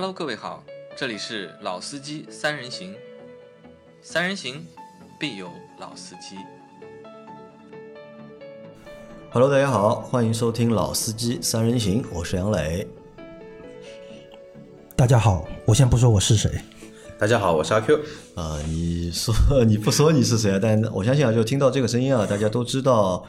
[0.00, 0.62] Hello，各位好，
[0.96, 2.94] 这里是老司机三人行，
[4.00, 4.64] 三人行
[5.18, 5.50] 必有
[5.80, 6.36] 老司机。
[9.32, 12.86] Hello，大家好，欢迎收听《老司机三人行》，我是杨磊。
[14.94, 16.48] 大家好，我先不说我是谁，
[17.18, 17.98] 大家好，我是阿 Q。
[18.36, 20.60] 啊、你说你不说你是谁啊？
[20.62, 23.26] 但我相信啊，就听到这个声音啊，大家都知道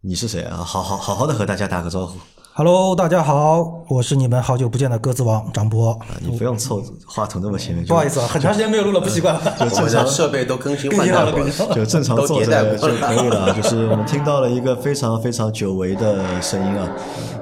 [0.00, 0.56] 你是谁啊。
[0.56, 2.18] 好好好好的和大家打个招呼，
[2.58, 5.90] Hello，大家好，我是你们好久不见的鸽子王张波。
[5.90, 9.38] 啊你不用凑话筒那么前面，就不好意思啊，很长时间没有录了，不习惯。
[9.58, 13.52] 就我们正常的设备都更新换代过了更新好就正常都坐着就可以了啊。
[13.52, 16.90] 就是我们听到了一个非常非常久违的声音啊，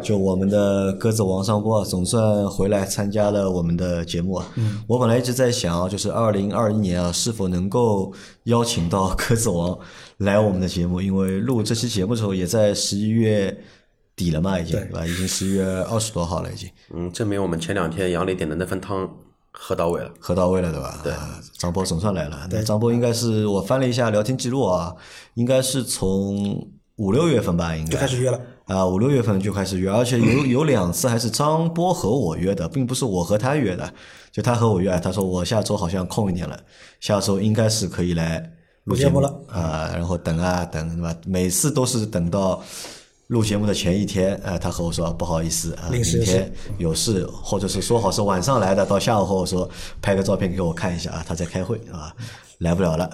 [0.02, 4.44] 就我们的鸽子王上波啊，总算回来参加了我们的节目啊。
[4.88, 8.12] 我本来一直在想啊，就是二零二一年啊，是否能够
[8.46, 9.78] 邀请到鸽子王
[10.16, 13.56] 来我们的节目，因为录这期节目的时候也在十一月
[14.16, 15.06] 底了嘛，已经对吧？
[15.06, 16.70] 已经十一月二十多号了，已经。
[16.94, 19.08] 嗯，证明我们前两天杨磊点的那份汤
[19.50, 20.10] 喝到位了。
[20.20, 21.00] 喝到位了，对吧？
[21.02, 21.12] 对、
[21.58, 22.46] 张波总算来了。
[22.48, 24.94] 对张波应该是我翻了一下聊天记录啊，
[25.34, 28.40] 应该是从五六月份吧，应该就开始约了。
[28.66, 33.92] 啊，五六月份就开始约，而且有 有两次还是张波和我约的，并不是我和他约的，
[34.32, 36.58] 就他和我约，他说我下周好像空一点了，
[37.00, 38.38] 下周应该是可以来
[38.84, 41.14] 录节目录节目了啊，然后等啊等，对吧？
[41.26, 42.62] 每次都是等到。
[43.28, 49.68] 录节目的前一天，呃，他和我说不好意思啊，明天有事，或者是说好是晚上来的，到下午和我说
[50.02, 52.14] 拍个照片给我看一下啊，他在开会啊，
[52.58, 53.08] 来不了了，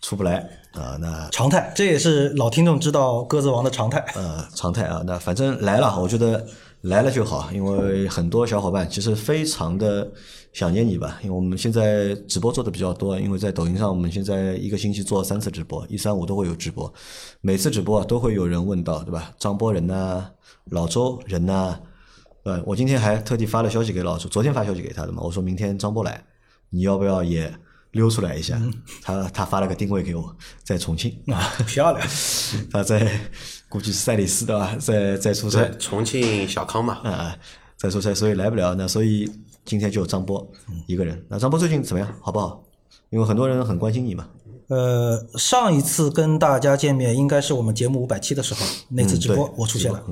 [0.00, 0.36] 出不来
[0.72, 3.98] 啊，那常态，这也是老听众知道鸽子王的常态。
[4.14, 6.46] 呃，常态啊，那反正来了，我觉得
[6.86, 10.08] 来了就好，因为很多小伙伴其实非常的
[10.52, 16.92] 想念你吧，因为我们现在直播做的比较多，因为在抖音上，我们现在一个星期做三次直播，一三五都会有直播，
[17.40, 19.32] 每次直播啊都会有人问到，对吧？
[19.38, 20.30] 张波人呐、
[20.70, 21.76] 老周人呐、
[22.44, 26.24] 呃，我今天还特地发了消息给老周，昨天发消息给他的嘛，我说明天张波来，
[26.70, 27.52] 你要不要也
[27.90, 28.62] 溜出来一下？
[29.02, 32.08] 他他发了个定位给我，在重庆啊，漂亮！
[32.70, 33.10] 他在
[33.76, 37.36] 估计是赛里斯的吧，在在出差，重庆小康嘛，啊，
[37.76, 38.74] 在出差，所以来不了。
[38.74, 39.30] 那所以
[39.66, 40.50] 今天就张波
[40.86, 41.22] 一个人。
[41.28, 42.10] 那张波最近怎么样？
[42.22, 42.64] 好不好？
[43.10, 44.26] 因为很多人很关心你嘛。
[44.68, 50.02] 呃，上一次跟大家见面应该是我们节目五百期的时候，那次直播我出现了。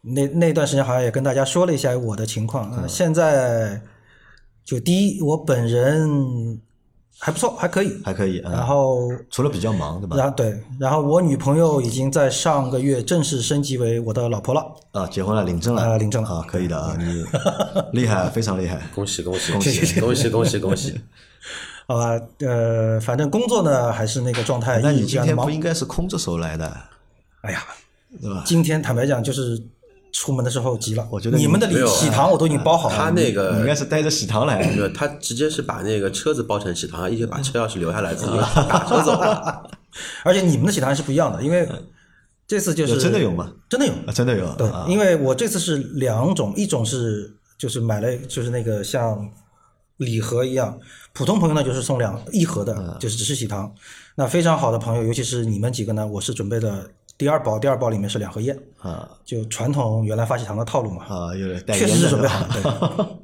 [0.00, 3.82] 那那段时间好像也跟大家说了一下我的情况啊、呃现在
[4.64, 6.60] 就第一，我本人
[7.18, 7.92] 还不错，还可以。
[8.04, 8.52] 还可以啊。
[8.52, 10.16] 然后除了比较忙，对吧？
[10.16, 14.64] 然后对，然后我女朋友已经在上个月正式升级为我的老婆了。
[14.92, 17.24] 啊，结婚了，领证了，啊领证了啊，可以的啊， 你
[18.00, 18.80] 厉害，非常厉害。
[18.94, 21.00] 恭喜恭喜恭喜恭喜恭喜恭喜！
[21.86, 25.64] 好吧，呃，反正工作呢还是那个状态，一那你直这样的忙今天不。
[25.66, 26.76] 应该是空着手来的，
[27.42, 27.62] 哎呀，
[28.20, 28.42] 对吧？
[28.46, 29.62] 今天坦白讲，就是
[30.14, 31.06] 出门的时候急了。
[31.10, 32.96] 我觉得你你们的礼喜糖我都已经包好了。
[32.96, 38.32] 他那个应该是带着喜糖来没有，他直接是把那个车子包成喜糖，一直把车钥匙留下来，自己
[38.70, 39.68] 打车走了。
[40.24, 41.68] 而且你们的喜糖是不一样的，因为
[42.46, 43.52] 这次就是真的有吗？
[43.68, 43.92] 真的有。
[44.06, 49.28] 啊，真的有对啊，因为我这次是两种，一种是就是买了就是那个像
[49.96, 50.78] 礼盒一样，
[51.12, 53.72] 普通朋友呢就是送两一盒嗯的，就是只是喜糖。
[54.16, 62.90] 那非常好的朋友，尤其是你们几个呢，我是准备的第二包，第二包里面是两盒烟，啊就传统原来发喜糖的套路嘛，啊，有带确实是准备好吧了。
[62.96, 63.16] 对，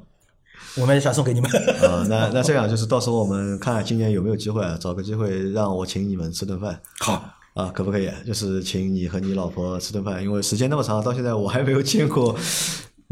[0.81, 1.51] 我们也想送给你们。
[1.83, 6.79] 啊，那那这样就是到时候我们看看今年有没有机会啊，找个机会让我请你们吃顿饭。
[6.99, 7.21] 好，
[7.53, 8.09] 啊，可不可以？
[8.25, 12.33] 就是请你和你老婆吃顿饭，因为时间那么长，到现在我还没有见过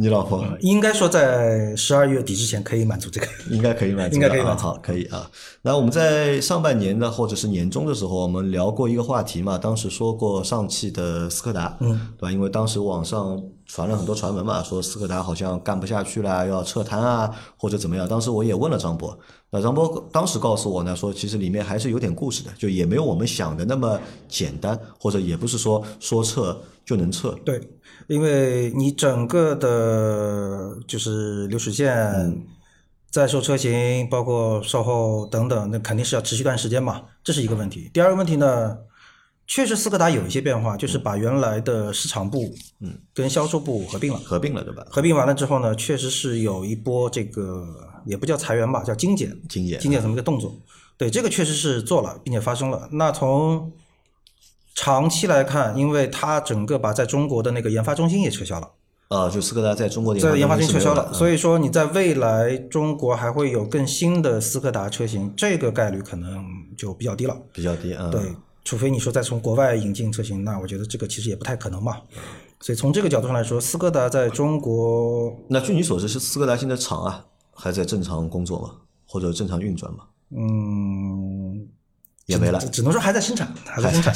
[0.01, 3.27] 你老婆，应该说在十二月底之前可以满足这个。
[3.49, 5.29] 应该可以满足的，应该可以满足啊好，可以啊。
[5.63, 12.31] 那我们在上半年的或者是年终的时候，我们聊过一个话题嘛，当时说过上汽的斯柯达，嗯，对吧？
[12.31, 18.07] 因为当时网上传了很多传闻嘛，说斯柯达好像干不下去了，要撤摊啊，或者怎么样。
[18.07, 19.19] 当时我也问了张波，
[19.51, 27.31] 那张波当时告诉我呢，说其实里面还是有点故事的，就也没有我们想的那么简单，或者也不是说说撤就能撤。
[27.43, 27.59] 对，
[28.07, 32.45] 因为你整个的，就是流水线、嗯
[33.11, 37.89] 在售车型，包括售后等等，那肯定是要持续一段时间嘛，这是一个问题。
[37.91, 38.77] 第二个问题呢，
[39.47, 44.19] 确实斯柯达有一些变化，就是把原来的市场部嗯跟销售部合并了。
[44.19, 44.85] 合并了，对吧？
[44.91, 47.65] 合并完了之后呢，确实是有一波这个
[48.05, 50.55] 也不叫裁员吧，叫精简，精简精简这么一个动作。
[50.97, 52.89] 对，这个确实是做了，并且发生了。
[52.91, 53.71] 那从
[54.75, 58.69] 长期来看，因为它整个把在中国的那个研发中心也撤销了，
[59.07, 66.45] 啊，就斯柯达在中国的在研发中心撤销了了，，所以说你在未来中国还会有更新的斯柯达车型，这个概率可能
[66.77, 67.37] 就比较低了。
[67.53, 68.09] 比较低啊。
[68.11, 68.21] 对，
[68.65, 71.97] 除非你说再从国外引进车型，那我觉得这个其实也不太可能嘛。
[72.61, 77.25] 所以从这个角度上来说，斯柯达在中国那据你所知，是斯柯达现在厂啊
[77.59, 78.75] 还在正常工作吗？
[79.05, 80.05] 或者正常运转吗？
[80.31, 81.67] 嗯，
[82.27, 82.69] 也没了只。
[82.69, 84.13] 只能说还在生产，还在生产，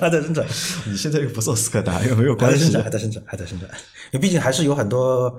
[0.00, 0.44] 还在生产，
[0.86, 3.22] 你现在又不做斯柯达，又没有关系还在生产，。
[3.24, 4.08] 还在生产，还在生产。
[4.12, 5.32] 因为毕竟还是有很多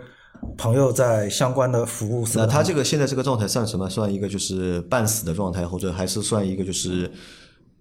[0.58, 2.26] 朋友在相关的服务。
[2.36, 3.90] 那他这个现在这个状态算什么？
[3.90, 7.12] 算一个就是半死的状态，或者还是算一个就是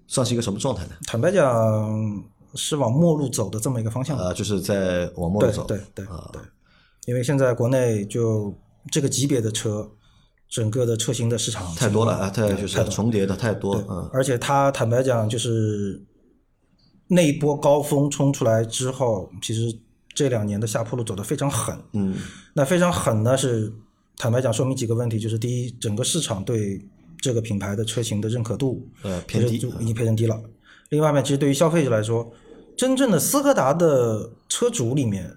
[0.08, 0.92] 算是一个什么状态呢？
[1.06, 2.22] 坦白讲
[2.56, 4.18] 是往末路走的这么一个方向。
[4.18, 5.64] 呃，就是在往末路走。
[5.64, 6.42] 对对对对，
[7.06, 8.52] 因为现在国内就
[8.90, 9.90] 这个级别的车，
[10.48, 13.76] 整个的车型的市场太多了啊，太就是重叠的太多。
[13.88, 16.02] 嗯，而且它坦白讲，就是
[17.08, 19.76] 那一波高峰冲出来之后，其实
[20.14, 21.76] 这两年的下坡路走得非常狠。
[21.92, 22.14] 嗯，
[22.54, 23.72] 那非常狠呢，是
[24.16, 26.86] 坦白讲说明几个问题，就是第一，整个市场对
[27.20, 30.40] 这个品牌的车型的认可度呃偏低就已经偏低了。
[30.90, 32.30] 另外一面，其实对于消费者来说，
[32.76, 35.34] 真正的斯柯达的车主里面，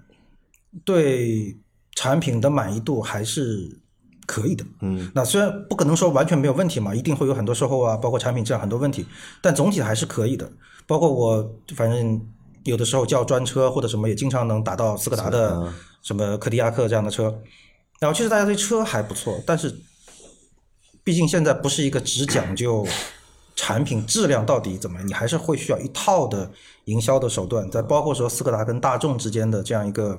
[0.84, 1.58] 对
[1.98, 3.68] 产品的满意度还是
[4.28, 4.64] 可以的。
[4.82, 9.04] 嗯，那虽然不可能说完全没有问题嘛，一定会有很多售后啊，包括产品质量很多问题，
[9.42, 10.48] 但总体还是可以的。
[10.86, 12.22] 包括我反正
[12.66, 15.74] 有的时候叫专车或者什么，也经常能打到斯柯达的
[16.04, 17.34] 什么柯迪亚克这样的车。
[18.00, 19.76] 然后其实大家对车还不错，但是
[21.04, 22.86] 毕竟现在不是一个只讲究
[23.56, 26.52] 产品质量到底怎么样，你还是会需要一套的
[26.86, 30.16] 营销的手段，在包括说斯柯达跟大众之间的这样一个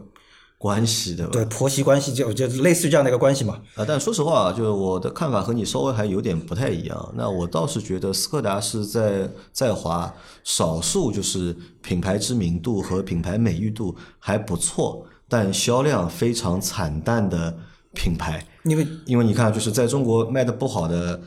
[0.59, 1.31] 关系对吧？
[1.33, 3.61] 对婆媳关系，就就类似于这样的一个关系嘛。
[3.77, 7.15] 啊，但说实话，就是我的看法和你稍微还有点不太一样。
[7.17, 10.13] 那我倒是觉得斯柯达是在在华
[10.43, 17.57] 少数就是品牌知名度和品牌美誉度还不错，但销量非常惨淡的
[17.95, 18.45] 品牌。
[18.65, 21.21] 因为因为你看，就是在中国卖的不好的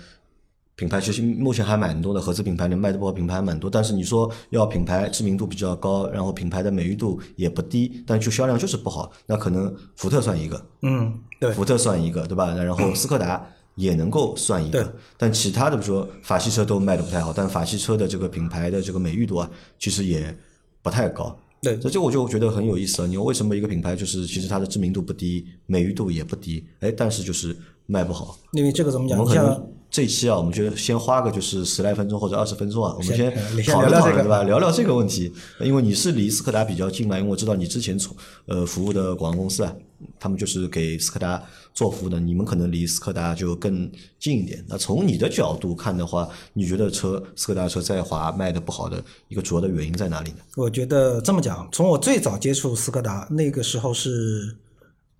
[0.81, 3.69] 品牌，其实目前还蛮多的，合资品牌能卖的不好品牌蛮多。
[3.69, 12.51] 但是你说要品牌知名度比较高，然后品牌的美誉度也不低，但就销量就是不好，那可能福特算一个，嗯，对，福特算一个，对吧？
[12.55, 19.47] 然后斯柯达也能够算一对个，但其他的比如说法系车都卖的不太好，但法系车的这个品牌的这个美誉度啊，
[19.77, 20.35] 其实也
[20.81, 21.37] 不太高。
[21.61, 23.07] 对所以这个我就觉得很有意思了。
[23.07, 27.55] 你为什么一个品牌就是其实它的知名度不低，美誉度也不低，哎，但是就是
[27.85, 28.35] 卖不好？
[28.53, 29.19] 因为这个怎么讲？
[29.19, 34.43] 我们可像能这一期啊，我们就先花个就是十来分钟或者二十分钟啊，我们先聊聊这个讨论对吧？
[34.43, 38.15] 聊聊这个问题，因为你是离斯柯达比较近嘛，因为我知道你之前从
[38.45, 39.75] 呃服务的广告公司啊，
[40.17, 41.43] 他们就是给斯柯达
[41.73, 44.63] 做服务的，你们可能离斯柯达就更近一点。
[44.65, 50.37] 那从你的角度看的话，你觉得车斯柯达车在华卖的不好的一个主要的原因在哪里呢？
[50.55, 54.55] 我觉得这么讲，从我最早接触斯柯达那个时候是，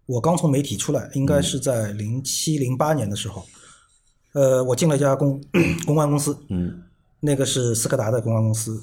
[0.06, 3.46] 我刚从媒体出来，应该是在零七零八年的时候，
[4.34, 5.42] 呃，我进了一家公
[5.86, 6.84] 公关公司，嗯，
[7.20, 8.82] 那个是斯柯达的公关公司，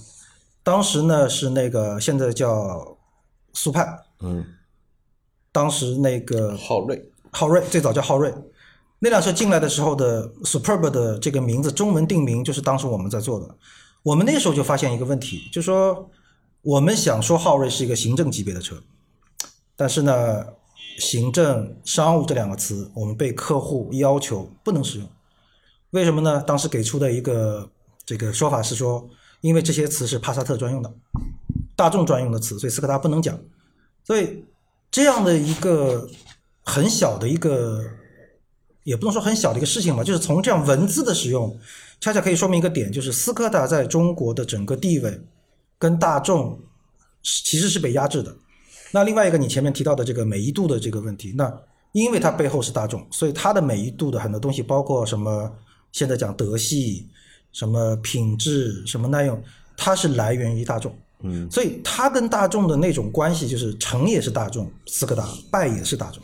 [0.63, 2.97] 当时呢是那个现在叫
[3.55, 4.45] 速派，嗯，
[5.51, 8.33] 当时那个昊锐，昊锐最早叫昊锐，
[8.99, 13.57] 那辆车进来的时候的 Superb 的这个名字中文定名就是当时我们在做的。
[14.03, 16.11] 我们那时候就发现一个问题，就是说
[16.63, 18.77] 我们想说昊锐是一个行政级别的车，
[19.75, 20.45] 但是呢，
[20.99, 25.09] 行政、商务这两个词我们被客户要求不能使用。
[25.91, 26.43] 为什么呢？
[26.43, 27.71] 当时给出的一个
[28.05, 29.09] 这个说法是说，
[29.41, 30.93] 因为这些词是帕萨特专用的，
[31.75, 33.39] 大众专用的词，所以斯柯达不能讲。
[34.05, 34.45] 所以
[34.91, 36.09] 这样的一个
[36.65, 37.83] 很小的一个，
[38.85, 41.59] 也不能说很小的一个事情吧，就是从这样文字的使用，
[42.01, 45.21] 恰恰可以说明一个点，就是斯柯达在中国的整个地位
[45.79, 46.59] 跟大众
[47.23, 48.35] 其实是被压制的。
[48.91, 51.55] 那另外一个，你前面提到的这个美誉度的这个问题，那
[51.93, 55.53] 因为它背后是大众，所以它的美誉度的很多东西，包括什么
[55.93, 57.09] 现在讲德系、
[57.53, 59.43] 什么品质、什么耐用，
[59.77, 60.95] 它是来源于大众。
[61.23, 66.23] 嗯，所以它跟大众的那种关系，就是成也是大众，斯柯达败也是大众，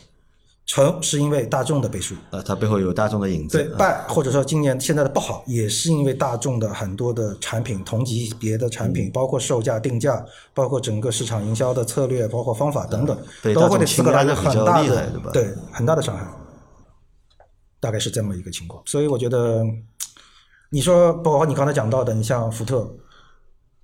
[0.66, 3.58] 成是因为大众的背书，啊，它背后有大众的影子。
[3.58, 16.24] 对败或者说今年现在的不好，也是因为大众的很多的产品同级别的产品，包括售价定价，包括整个市场营销的策略，包括方法等等，被都会对大众倾斯柯达的很大的对很大的伤害，
[17.84, 18.82] 大概是这么一个情况。
[18.86, 19.62] 所以我觉得，
[20.70, 22.90] 你说包括你刚才讲到的，你像福特，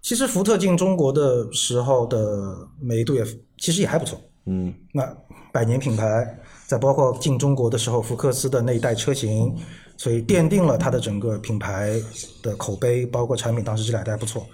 [0.01, 3.23] 其实福特进中国的时候的美誉度也
[3.59, 4.19] 其实也还不错。
[4.47, 5.05] 嗯，那
[5.53, 9.55] 百年品牌，在包括进中国的时候，福克斯的那一代车型，
[9.99, 12.01] 所以奠定了它的整个品牌
[12.43, 14.47] 的口碑，包括产品当时质量都还不错。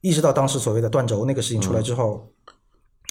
[0.00, 2.26] 一直到当时所谓的断轴那个事情出来之后，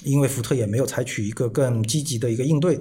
[0.04, 2.80] 因为福特也没有采取一个更积极的一个应对，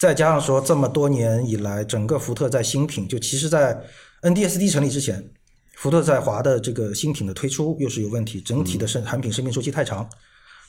[0.00, 3.78] 再加上说这么多年以来，整个福特在新品，就其实在
[4.22, 5.22] NDSD 成立之前，
[5.76, 10.08] 福特在华的这个新品的推出又是有问题，整体的生产品生命周期太长。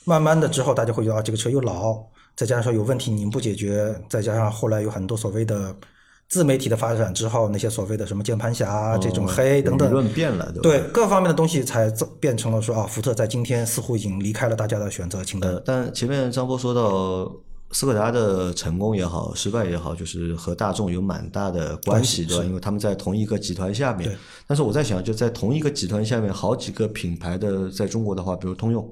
[0.04, 1.96] 慢慢的之后，大家会觉得啊，这个车又老，
[2.36, 5.74] 再加上说有问题你们不解决，再加上后来有很多所谓的
[6.28, 10.60] 自媒体的发展之后，那些所谓的什么键盘侠啊、这种黑等舆等，论变了，对？
[10.60, 15.50] 对各方面的东西才造变成了说啊，福特在今天似乎已经离开了大家的选择清单。
[15.52, 17.32] 呃，但前面张波说到
[17.72, 22.44] 斯柯达的成功也好，失败也好，就是和大众有蛮大的关系，对吧？
[22.44, 24.16] 因为他们在同一个集团下面。
[24.46, 28.86] 但是我在想，就在同一个集团下面，好几个品牌的，在中国的话，比如通用，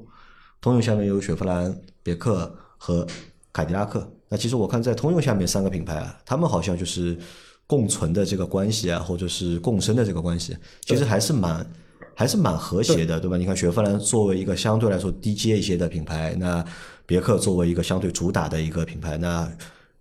[0.60, 3.06] 通用下面有雪佛兰、别克和
[3.52, 4.10] 凯迪拉克。
[4.28, 7.18] 那其实我看在通用下面三个品牌啊，他们好像就是
[7.66, 10.56] 共存的这个关系啊，或者是共生的这个关系，
[10.86, 11.66] 其实还是蛮
[12.14, 13.36] 还是蛮和谐的，对吧？
[13.36, 16.64] 你看雪佛兰作为一个相对来说低阶一些的品牌，那
[17.10, 19.50] 别克作为一个相对主打的一个品牌，那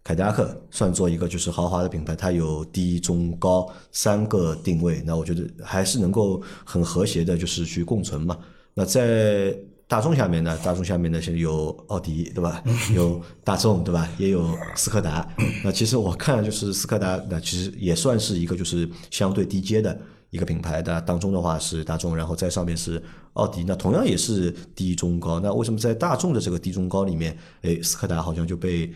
[0.03, 8.37] 凯迪拉克算作一个就是豪华的品牌，它有低、中、高三个定位，那我觉得还是能够很和谐的，就是去共存嘛。
[8.75, 12.63] 那在大众下面呢，大众下面呢是有奥迪，对吧？
[12.93, 14.07] 有大众，对吧？
[14.19, 15.27] 也有斯柯达。
[15.63, 19.99] 那其实我看就是斯柯达，那其实也算是一个就是相对低阶的
[20.29, 23.01] 一个品牌的，当中的话是大众，然后在上面是
[23.33, 23.63] 奥迪。
[23.63, 25.39] 那同样也是低中高。
[25.39, 28.93] 那为什么在大众的这个低中高里面，哎，斯柯达好像就被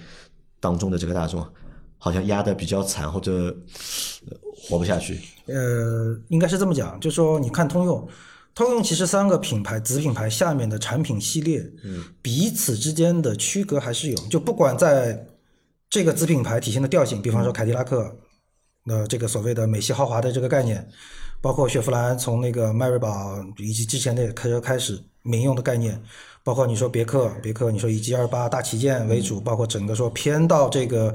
[0.60, 1.46] 当中的这个大众
[1.98, 3.56] 好像压得比较惨，或者
[4.28, 5.20] 呃活不下去？
[5.48, 8.08] 呃，应该是这么讲，就说你看通用，
[8.54, 15.28] 通用其实三个品牌子品牌下面的产品系列，嗯，彼此之间的区隔还是有，就不管在
[15.90, 18.16] 这个子品牌体现的调性，比方说凯迪拉克，
[18.86, 20.88] 那这个所谓的美系豪华的这个概念，
[21.44, 26.02] 包括雪佛兰从那个迈锐宝以及之前的开车开始民用的概念，
[26.42, 31.14] 包括你说别克，别克你说以 G 二八大旗舰为主，包括整个说偏到这个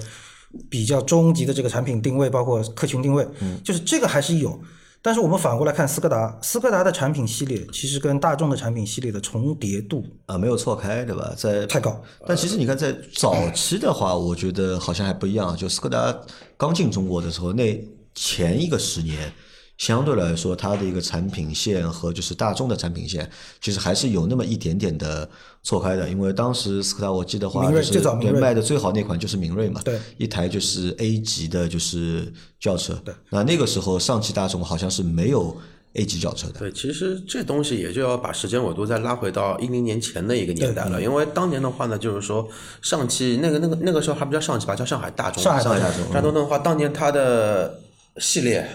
[0.69, 3.27] 比较中级的这个产品定位，包括客群定位，
[3.65, 4.61] 就是这个还是有。
[5.01, 11.33] 但是我们反过来看斯柯达，斯柯达的产品系列其实跟大众的产品系列的重叠度啊，没有错开，对吧？
[11.39, 12.03] 在太高。
[12.27, 15.57] 但其实你看，在早期的话，我觉得好像还不一样。
[15.57, 16.15] 就斯柯达
[16.59, 17.83] 刚进中国的时候，那
[18.15, 19.33] 前一个十年，
[19.79, 23.31] 相对来说，它的一个产品线和就是大众的产品线，
[23.61, 25.27] 其实还是有那么一点点的
[25.63, 26.09] 错开的。
[26.09, 33.01] 因为当时斯柯达，我记得话就是对卖的最好那款就是明锐嘛，对，一台就是 A 级的，就是轿车。
[33.05, 35.57] 对，那那个时候上汽大众好像是没有
[35.95, 36.59] A 级轿车的。
[36.59, 42.49] 对，其实这东西也就要把时间纬度再拉回到一零年前的一个年代了，因为当年的话呢，就是说
[42.83, 45.41] 上汽那个那个那个时候还不叫上汽吧，叫上海大众。
[45.41, 47.79] 上海上海大众大众的话，当年它的
[48.17, 48.69] 系列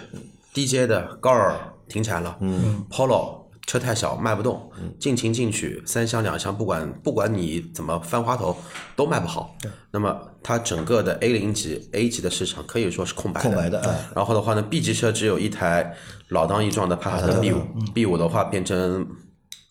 [0.54, 1.58] 低阶的高尔
[1.88, 4.70] 停产了，嗯，Polo 车太小卖不动，
[5.00, 8.56] 进情进取三厢两厢，不管不管你怎么翻花头
[8.96, 9.56] 都卖不好。
[9.92, 13.50] 那么它整个的 A 零级 A 级的市场可以说是空白的。
[13.50, 15.96] 空白的哎然后的话呢，B 级车只有一台
[16.30, 17.62] 老当益壮的帕萨特 B 五
[17.94, 19.08] ，B 五的话变成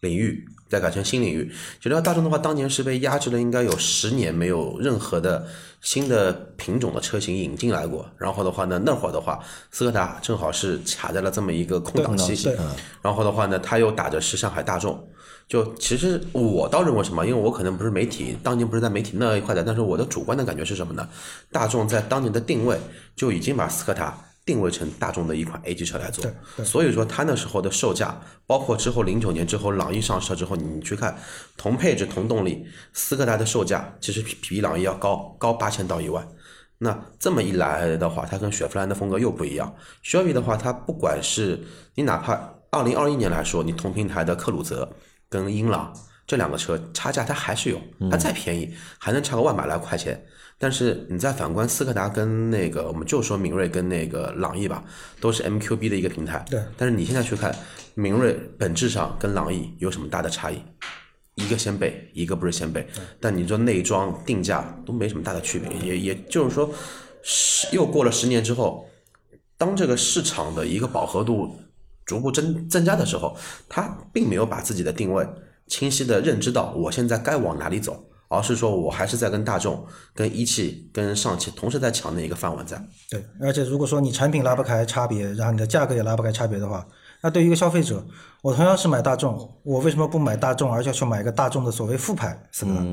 [0.00, 1.52] 领域，再改成新领域。
[1.82, 5.46] 其实大众的话，当年是被压制了，应该有十年没有任何的
[5.82, 8.08] 新的品种的车型引进来过。
[8.16, 9.38] 然后的话呢，那会儿的话，
[9.70, 12.56] 斯柯达正好是卡在了这么一个空档期对。
[13.02, 14.98] 然后的话呢，他又打着是上海大众。
[15.46, 21.06] 就其实我倒认为什么，因为我可能不是媒体，当年不是在媒体那一块的，但是我的主观的感觉是什么呢？
[21.50, 22.78] 大众在当年的定位
[23.14, 26.24] 就已经把斯柯达定位成大众的一款 A 级车来做，
[26.64, 31.16] 所以说它那时候的售价，包括之后零九年之后朗逸上市之后，你去看
[31.56, 36.26] 同配置同动力，斯柯达的售价其实比比朗逸要高高八千到一万。
[36.78, 39.72] 那这么一来的话，它跟雪佛兰的风格又不一样。
[40.04, 41.60] Shelby 的话，它不管是
[41.94, 42.32] 你哪怕
[42.70, 44.92] 二零二一年来说，你同平台的克鲁泽
[45.28, 45.96] 跟英朗
[46.26, 47.80] 这两个车差价它还是有，
[48.10, 50.20] 它再便宜还能差个万把来块钱。
[50.62, 54.84] 但是你再反观斯柯达跟那个，我们就说明锐跟那个朗逸吧，
[55.18, 56.44] 都是 MQB 的一个平台。
[56.48, 56.62] 对。
[56.76, 57.52] 但是你现在去看
[57.94, 60.62] 明锐，本质上跟朗逸有什么大的差异？
[61.34, 62.86] 一个掀背，一个不是掀背，
[63.18, 66.72] 但你说内装定价都没什么大的区别，也也就是说，
[67.24, 68.88] 十又过了十年之后，
[69.58, 71.56] 当这个市场的一个饱和度
[72.06, 73.36] 逐步增增加的时候，
[73.68, 75.26] 它并没有把自己的定位
[75.66, 79.84] 清晰的认知到我现在该往哪里走，而是说我还是在跟大众、
[80.14, 82.82] 跟一汽、跟上汽同时在抢那一个饭碗在。
[83.10, 86.86] 对，而且如果说你产品拉不开差别，然后你的价格也拉不开差别的话，
[87.22, 88.04] 那对于一个消费者，
[88.40, 92.86] 我同样是买大众，我为什么不买大众，而要去买一个大众的所谓副牌斯柯达？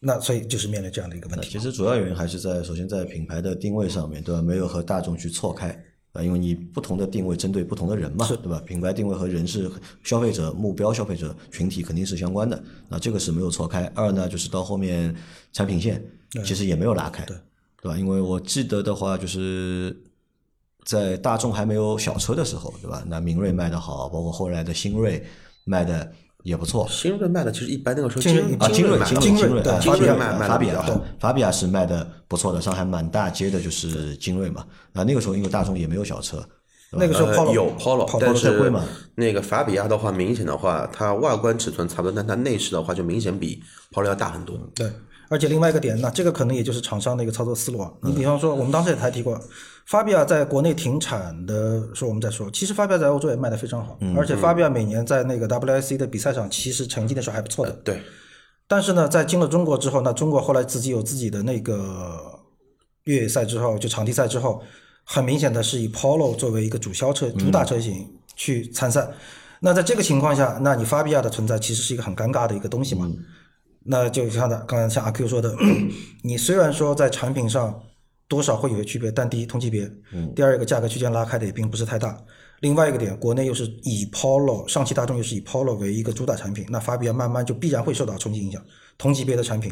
[0.00, 1.48] 那所以就是面临这样的一个问题。
[1.48, 4.42] 其实主要原因还是在首先在品牌的定位上面，对吧？
[4.42, 5.74] 没有和大众去错开
[6.14, 8.62] 啊，因为你不同的定位针对不同的人嘛，对吧？
[8.64, 9.70] 品牌定位和人是
[10.02, 13.84] 消费者目标消费者群体肯定是相关的，那这个是没有错开。
[13.96, 15.14] 二呢，就是到后面
[15.52, 16.02] 产品线
[16.44, 17.36] 其实也没有拉开，对
[17.82, 17.98] 对吧？
[17.98, 19.94] 因为我记得的话，就是
[20.84, 23.04] 在大众还没有小车的时候，对吧？
[23.08, 25.22] 那明锐卖的好，包括后来的新锐
[25.64, 26.12] 卖的
[26.44, 26.86] 也不错。
[26.88, 34.64] 新锐卖的其实一般，那个时候精锐啊，精锐，精锐，对法比亚卖卖得法比亚比较好，法比亚是卖的不错的，上海满大街的就是精锐嘛。
[34.92, 36.46] 啊，那个时候因为大众也没有小车，
[36.92, 38.84] 那个时候呃 Polo 有 Polo，Polo 但是在贵嘛
[39.14, 44.56] 那个法比亚的话，明显的话，它外观尺寸差不多，但它内饰的话就明显比 Polo 要大很多。
[44.74, 44.92] 对，
[45.30, 47.90] 而且另外一个点，那这个可能也就是厂商的一个操作思路啊。
[48.02, 49.40] 你比方说，我们当时也才提过，
[49.86, 57.72] 法比亚在国内停产的时候，我们在说，其实法比亚在欧洲也卖得非常好，而且法比亚每年在那个 WIC 的比赛上，其实成绩那时候还不错的。
[57.84, 58.00] 对，
[58.66, 62.18] 但是呢，在进了中国之后，那中国后来自己有自己的那个
[63.04, 64.62] 越野赛之后，就场地赛之后，
[65.04, 69.06] 很明显的是以 Polo 作为一个主销车、主打车型去参赛。
[69.60, 73.10] 那在这个情况下，那你法比亚的存在其实是一个很尴尬的一个东西嘛？
[73.84, 75.54] 那就像的刚才像阿 Q 说的，
[76.24, 77.82] 你虽然说在产品上
[78.28, 79.90] 多少会有些区别，但第一同级别，
[80.34, 82.16] 第二个价格区间拉开的也并不是太大。
[82.60, 88.62] 另外一个点，国内又是以 Polo 上汽大众又是以 Polo 为一个主打产品，那法比亚慢慢就必然会受到冲击影响。
[88.96, 89.70] 同级别的产品，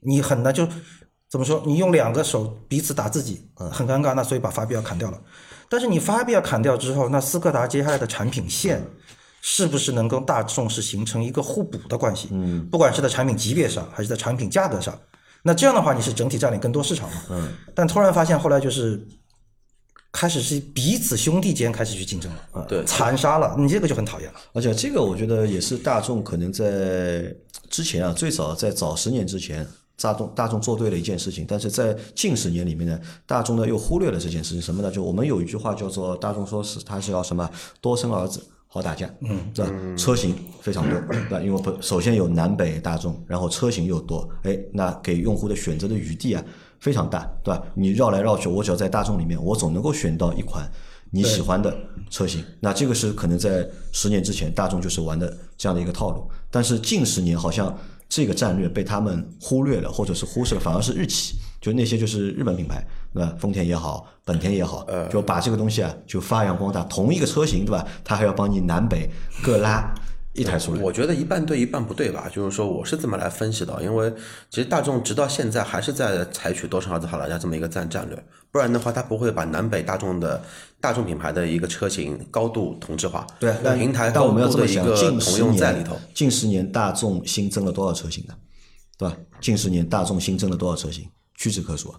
[0.00, 0.66] 你很难就
[1.28, 1.62] 怎么说？
[1.66, 4.14] 你用两个手彼此打自己，很尴尬。
[4.14, 5.20] 那所以把法比亚砍掉了。
[5.68, 8.82] 但是你法比亚砍掉之后，那斯柯达接下来的产品线
[9.40, 12.28] 是不是能跟大众是形成一个互补的关系？
[12.30, 14.96] 嗯，不管是在产品级别上，还是在产品价格上，
[15.42, 17.22] 那这样的话你是整体占领更多市场嘛？
[17.30, 19.00] 嗯，但突然发现后来就是
[20.10, 24.40] 开始是彼此兄弟间开始去竞争了，对残杀了，你这个就很讨厌了。
[24.52, 27.34] 而且这个我觉得也是大众可能在
[27.70, 29.66] 之前啊，最早在早十年之前，
[30.00, 34.90] 大众大众做对了一件事情，但是在近十年里面呢，大众呢又忽略了这件事情，什么呢？
[34.90, 37.48] 就我们有一句话叫做大众说是他是要什么
[37.80, 38.42] 多生儿子。
[38.70, 39.72] 好打架，嗯，对吧？
[39.96, 41.40] 车型非常多， 对吧？
[41.40, 46.44] 因为不首先有南北大众，然后车型又多，哎，那给用户的选择的余地啊
[46.78, 47.62] 非常大，对吧？
[47.74, 50.70] 你绕来绕去，我只要在大众里面，我总能够选到一款
[51.10, 51.74] 你喜欢的
[52.10, 52.44] 车型。
[52.60, 57.74] 那这个是可能在十年之前大众就是玩的这样的一个套路，但是近十年好像
[58.06, 63.34] 这个战略被他们忽略了，或者是忽视了，反而是日企，就那些就是日本品牌，对吧？
[63.38, 66.82] 丰田也好，本田也好，就把这个东西啊就发扬光大。
[66.84, 67.86] 同一个车型，对吧？
[68.04, 69.10] 它还要帮你南北
[69.42, 69.92] 各拉
[70.34, 70.80] 一台出来。
[70.80, 72.30] 我觉得一半对一半不对吧？
[72.32, 74.12] 就是说，我是这么来分析的，因为
[74.50, 80.40] 其实大众直到现在还是在采取多生儿子好打架这么一个战战略，不然的话，它不会把南北大众的
[80.80, 85.96] 大众品牌的一个车型高度同质化，对，但平台但我们要这么想，近十同用在里年头。
[86.14, 88.34] 近十年大众新增了多少车型呢？
[88.96, 89.16] 对吧？
[89.40, 91.04] 近十年大众新增了多少车型？
[91.38, 91.94] 屈指可数。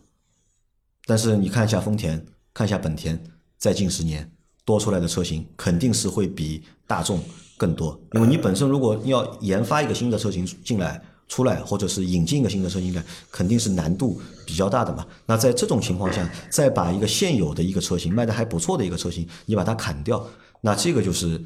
[1.07, 2.23] 但是你看一下丰田，
[2.53, 3.19] 看一下本田，
[3.57, 4.31] 在近十年
[4.63, 7.19] 多出来的车型肯定是会比大众
[7.57, 11.03] 更多，因为你本身如果要研发一个新的车型进来。
[11.31, 15.05] 出来，或者是引进一个新的车型来，肯定是难度比较大的嘛。
[15.27, 20.27] 那在这种情况下，再把一个现有的一个车型卖的还不错的一个车型，你把它砍掉，
[20.61, 21.39] 那这个就是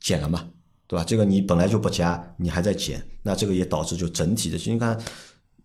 [0.00, 0.48] 减了嘛，
[0.86, 1.04] 对吧？
[1.04, 4.98] 这个你本来就不加，你还在减，那这个也导致就整体的，就你看，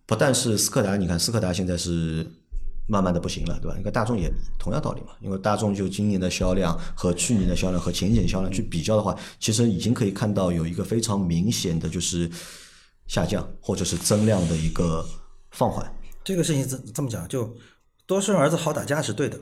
[0.06, 2.26] 不但是斯柯达，你看斯柯达现在是
[2.86, 3.74] 慢慢的不行了，对吧？
[3.76, 12.30] 你看大众也同样道理嘛，因为大众就今年的销量和去年的销量和前年的销量去比较的话，其实已经可以看到有一个非常明显的就是
[13.06, 15.06] 下降或者是增量的一个
[15.52, 15.90] 放缓。
[16.22, 17.56] 这个事情这这么讲，就
[18.06, 19.38] 多生儿子好打架是对的，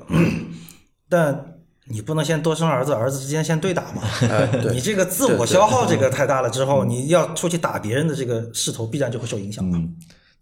[1.08, 4.02] 但你不能先多生儿子，儿子之间先对打嘛。
[4.72, 9.82] 你这个自我消耗这个太大了之后，你要出去打别人的这个势头必然就会受影响嘛。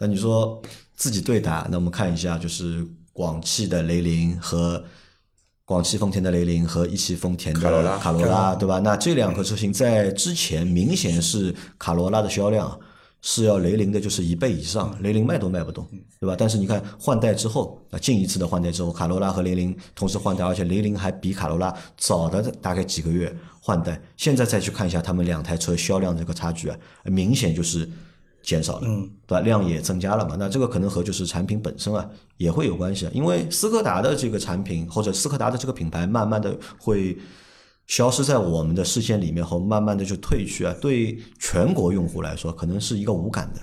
[0.00, 0.60] 那你说
[0.96, 4.82] 自己对打，那我们看一下，就是广汽的雷凌和
[5.66, 8.78] 广汽丰田的雷凌和一汽丰田的卡罗拉卡罗拉，对吧？
[8.78, 12.80] 那这两个车型在之前明显是卡罗拉的销量
[13.20, 15.86] 是要雷凌的，就是一倍以上，雷凌卖都卖不动，
[16.18, 16.34] 对吧？
[16.36, 24.00] 但是你看换代之后，啊，近一次的换代之后，卡罗拉和雷凌同时换代，而且雷凌还比卡罗拉早的大概几个月换代。
[24.16, 27.86] 现在再去看一下他们两台车销量这个差距啊，明显就是
[28.42, 29.40] 减少了，嗯对吧？
[29.40, 30.36] 量也增加了嘛。
[30.38, 37.16] 那这个可能和就是产品本身啊也会有关系啊，因为斯柯达的这个产品或者斯柯达的这个品牌，慢慢的会
[37.86, 40.74] 消失在我们的视线里面后，慢慢的就退去啊。
[40.80, 43.60] 对全国用户来说，可能是一个无感的。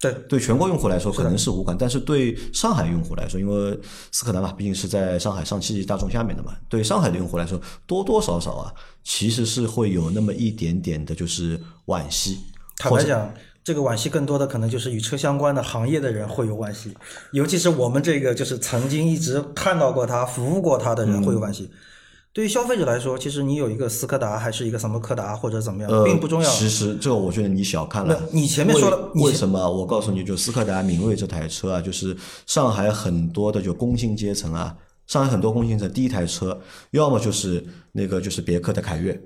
[0.00, 3.78] 对，对全国用户来说可能是无感，但是对上海用户来说，因为
[4.12, 12.38] 斯柯达嘛，毕竟是在上海上汽大众下面的嘛，对上海的用户来说，多多少少啊，其实是会有那么一点点的，就是惋惜。
[12.76, 13.32] 坦白讲，
[13.64, 16.94] 这个惋惜更多的可能就是与车相关的行业的人会有惋惜，
[17.32, 21.70] 尤其是我们这个就是曾经一直看到过它、服务过它的人会有惋惜。
[22.34, 26.50] 对于消费者来说，其实你有一个斯柯达还是一个什么柯达或者怎么样，呃，并不重要。
[26.50, 28.20] 其实这个我觉得你小看了。
[28.32, 29.70] 你前面说的为为什么？
[29.70, 39.18] 我告诉你就斯柯达明锐这台车啊，就是上海很多的就工薪阶层啊，上海很多工薪阶层第一台车，要么就是那个就是别克的凯越，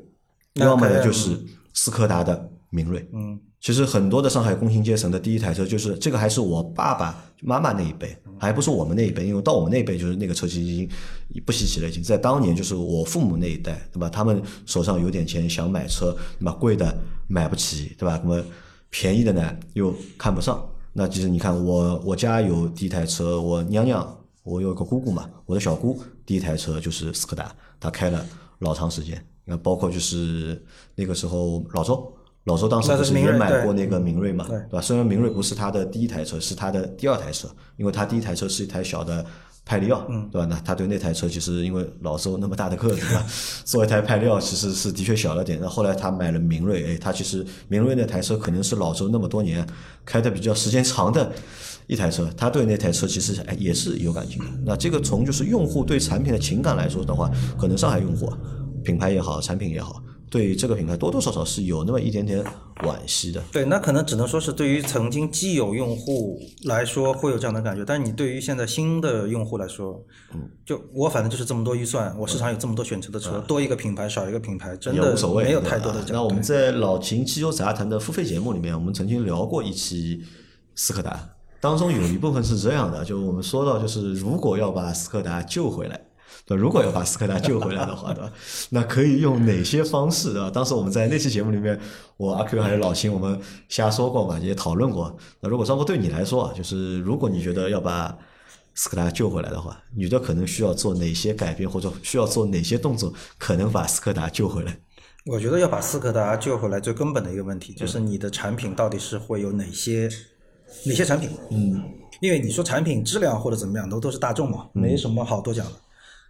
[0.53, 1.31] 要么呢就是
[1.73, 3.09] 斯柯达的明锐。
[3.15, 14.09] 嗯，其实很多的上海工薪阶层的第一台车就是这个，还是我爸爸妈妈那一辈，还不是我们那一辈，因为到我们那一辈就是那个车其实已经不稀奇了，已经在当年就是我父母那一代，对吧？
[14.09, 18.21] 他们手上有点钱想买车，那么贵的买不起，对吧？
[18.23, 18.43] 那么
[18.91, 20.65] 便宜的呢又看不上。
[20.93, 28.25] 那其实你看我我家有第一台车，我娘娘我有个姑姑嘛，我的小姑第一台车就是斯柯达，她开了
[28.61, 29.21] 老长时间。
[29.45, 30.63] 那包括就是
[30.95, 32.13] 那个时候老周，
[32.49, 34.81] 老周当时不是也买过那个明锐嘛，对吧？
[34.81, 39.25] 虽然明锐不是他的第一台车，是他的第二台车，因为他第一台车是一台小的
[39.67, 40.01] 派利奥，
[40.33, 40.47] 对吧？
[40.49, 43.23] 那他对那台车其实因为老周那么大的个子嘛，
[43.67, 45.59] 做一台派利奥其实是的确小了点。
[45.61, 49.67] 那后来他买了明锐，哎，他其实明锐那台车可能是老周那么多年
[50.07, 51.31] 开的比较时间长的
[51.87, 54.47] 一台车，他对那台车其实哎也是有感情的。
[54.65, 57.31] 那这个从就是用户对产品的情感来说的话，
[57.61, 58.33] 可能上海用户。
[58.85, 62.45] 品牌也好，产品也好，对这个品牌多多少少是有那么一点点
[62.83, 63.43] 惋惜的。
[63.51, 70.03] 对，那可能只能说是对于曾经既有用户来说会有这样的感觉，但是你对于现在新的用户来说，
[70.35, 76.05] 嗯，就我反正就是这么多预算，我市场有这么多选择的车，多一个品牌少一个品牌，真的无所谓，没有太多的。
[76.09, 80.23] 那我们在老秦汽油杂谈的付费节目里面，我们曾经聊过一期
[80.75, 86.08] 斯柯达，当中有一部分是这样的，就我们说到，就是如果要把斯柯达救回来。
[86.49, 88.33] 对，如果要把斯柯达救回来的话，对吧？
[88.71, 90.51] 那可以用哪些方式，对吧？
[90.51, 91.79] 当时我们在那期节目里面，
[92.17, 95.15] 我阿 Q 还有老秦，我们瞎说过嘛，也讨论过。
[95.41, 98.17] 那如果张波对你来说啊，就是如果你觉得要把
[98.73, 104.75] 斯柯达救回来的话，女的可能需要做哪些改变，或者需要做哪些动作，可能把斯柯达救回来？
[105.27, 110.09] 我觉得要把斯柯达救回来，最根本的一个问题就是你的产品到底是会有哪些
[110.87, 111.29] 哪些产品？
[111.51, 111.85] 嗯，
[112.23, 115.73] 因为你说产品质量或者怎么样，都都是大众嘛，没什么好多讲的。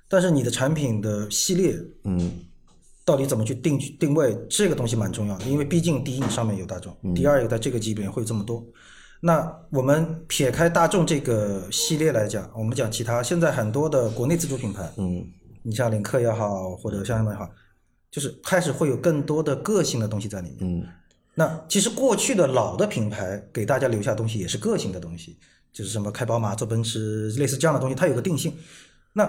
[0.08, 2.32] 但是你的产品的系列，嗯，
[3.04, 5.44] 到底怎么去定定位，这个东西蛮重要的。
[5.44, 8.64] 因为毕竟第一，你上面有大众；第二，个在这个级别会这么多。
[9.20, 15.26] 那我们撇开大众这个系列来讲，我们讲其他，现在很多的国内自主品牌，嗯，
[15.62, 17.50] 你像领克也好，或者像什么也好，
[18.10, 20.58] 就是开始会有更多的个性的东西在里面。
[20.60, 20.86] 嗯，
[21.34, 25.36] 那其实过去的老的品牌给大家留下东西也是个性的东西，
[25.72, 28.54] 就是什么开宝马、坐奔驰，类似这样的东西，它有个定性。
[29.12, 29.28] 那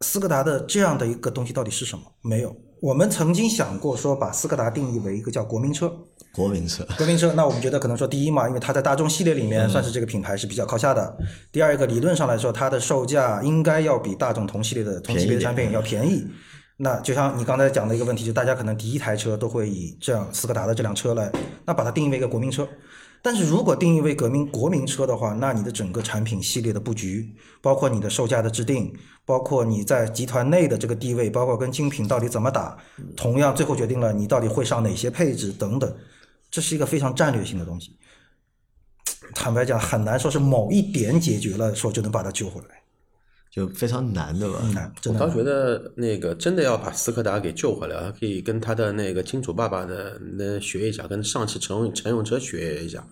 [0.00, 2.02] 斯柯达的这样的一个东西到底是什么？
[2.22, 5.92] 没有，我们曾经想过说把斯柯达定义为一个叫国民车。
[6.32, 7.32] 国民车，国民车。
[7.34, 11.16] 那我们觉得可能说第一嘛，因为它在大众系列里面算是这个品牌是比较靠下的。
[11.52, 16.26] 第二一个理论上来说，它的售价应该要比大众同系列的同级别的产品要便宜。
[16.76, 21.30] 那就像你刚才讲的一个问题，就大家可能第一台车都会以这样斯柯达的这辆车来，
[21.64, 22.68] 那把它定义为一个国民车。
[23.24, 32.76] 但是如果定义为革命国民车的话，那你的整个产品系列的布局，包括你的售价的制定，包括你在集团内的这个地位，包括跟精品到底怎么打，
[33.16, 35.96] 同样最后决定了你到底会上哪些配置等等，
[36.50, 37.96] 这是一个非常战略性的东西。
[39.34, 42.83] 坦白讲，很难说是某一点解决了，说就能把它救回来。
[43.54, 44.58] 就非常难的吧？
[44.74, 53.06] 难，我倒觉得那个真的要把斯柯达给救回来，可以跟他的那个金主爸爸的那学一下，跟上汽乘用乘用车学一下。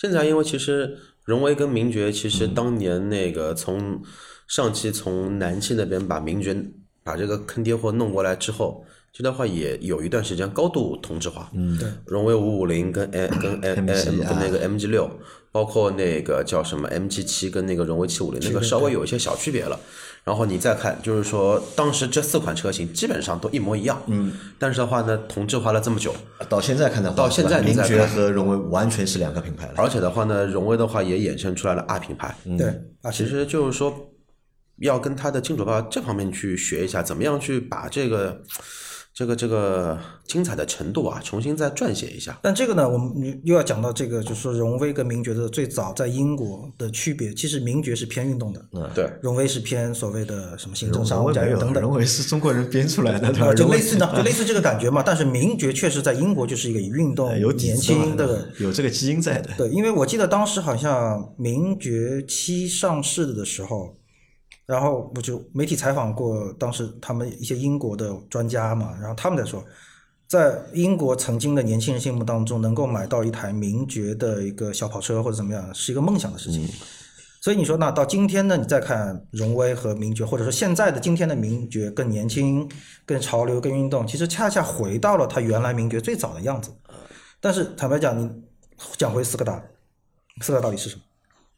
[0.00, 4.02] 现在因为其实荣威跟名爵，其实当年那个从
[4.48, 6.56] 上汽从南汽那边把名爵
[7.04, 11.48] 把这个坑爹货弄过来之后，这的话也有一段时间高度同质化。
[11.54, 15.08] 嗯，对，荣威五五零跟 M 跟 M M 跟那个 MG 六。
[15.54, 19.78] 包括那个叫什么 MG 七跟那个荣威七五零，那个稍微有一些小区别了。
[20.24, 24.02] 然后你再看，就是说当时这四款车型基本上都一模一样。
[24.08, 24.32] 嗯。
[24.58, 26.12] 但是的话呢，同质化了这么久，
[26.48, 29.74] 到现在看的话，到现在名爵和荣威完全是两个品牌了。
[29.76, 32.34] 而且的话呢，荣威的话也衍生出来了 R 品牌。
[32.58, 32.66] 对，
[33.02, 33.94] 啊，其实就是说
[34.78, 38.42] 要跟它的金主爸爸这方面去学一下，怎么样去把这个。
[39.14, 39.96] 这个这个
[40.26, 42.36] 精彩的程度啊，重新再撰写一下。
[42.42, 47.32] 但这个呢，我们又要讲到这个，就是说荣威跟名爵的最早在英国的区别。
[47.32, 51.80] 其实名爵是偏运动的，嗯，对，荣威是偏所谓的什么行政商务驾驭等等。
[51.80, 53.54] 荣威是中国人编出来的，对吧？
[53.54, 55.00] 就类似呢，就类似这个感觉嘛。
[55.00, 59.50] 但是名爵确实在英国就是一个以运动、有年轻的，有这个基因在的。
[59.56, 63.94] 对，因为我记得当时好像名爵七上市的时候。
[64.66, 69.62] 然后我就媒体采访过当时他们一些英国的专家嘛，然后他们在说，
[70.26, 76.66] 在英国曾经的年轻人心目当中，能够买到一台名爵的一个小跑车或者怎么样，是一个梦想的事情。
[77.42, 82.66] 所以你说那到今天呢，你再看荣威和名爵，或者说现在的今天的名爵更年轻、
[83.04, 86.70] 更潮流、更运动，其实恰恰回到了它原来名爵最早的样子。
[87.38, 88.30] 但是坦白讲，你
[88.96, 89.62] 讲回斯柯达，
[90.40, 91.02] 斯柯达到底是什么？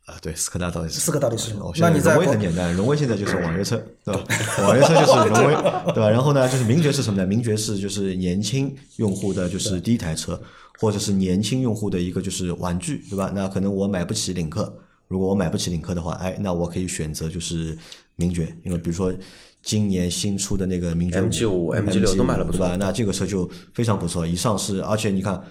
[0.07, 4.25] 啊，对，斯柯达到底是斯柯到底是什么哦那你在荣威很简单，荣威现在就是网约车，对吧？
[4.63, 5.55] 网约车就是荣威，
[5.93, 6.09] 对吧？
[6.09, 7.27] 然后呢，就是名爵是什么呢？
[7.27, 10.41] 名爵是就是年轻用户的就是第一台车，
[10.79, 13.33] 或者是年轻用户的一个就是玩具，对吧？
[13.35, 14.73] 那可能我买不起领克，
[15.09, 17.77] 如果我买不起领克的话，哎，那我可以选择就是
[18.15, 19.13] 名爵，因为比如说。
[19.63, 22.77] 今年新出的那个名爵 M G 五 M G 六都买了不错对吧？
[22.79, 25.43] 那这个车就非常不错，一上市，而且你看，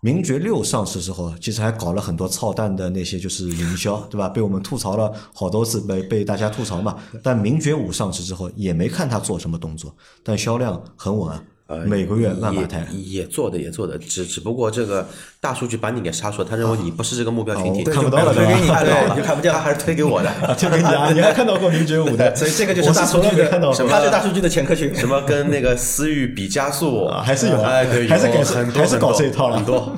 [0.00, 4.28] 名爵六上市之后，其实还搞了很多操蛋的那些就是营销，对吧？
[4.28, 6.96] 被我们吐槽了好多次，被被大家吐槽嘛。
[7.22, 11.42] 但名爵五上市之后，也没看它做什么动作，但销量很稳啊，
[11.86, 12.78] 每个月万马台。
[12.78, 15.06] 呃也也做的也做的，只只不过这个
[15.40, 19.58] 大数据把你给杀出来，他认为你不是这个目标群体，哦看不到了推给你对吧看到了，对，就看不见了。
[19.58, 20.30] 他还是推给我的。
[20.56, 23.90] 就给你啊， 你还看到过名爵五的，所以这个就是我大数据的从来没看到什么？
[23.90, 24.94] 他是大数据的前科群。
[24.94, 29.94] 什么跟那个思域比加速啊还是有啊哎，对，还是改有很多还是搞这一套了很多。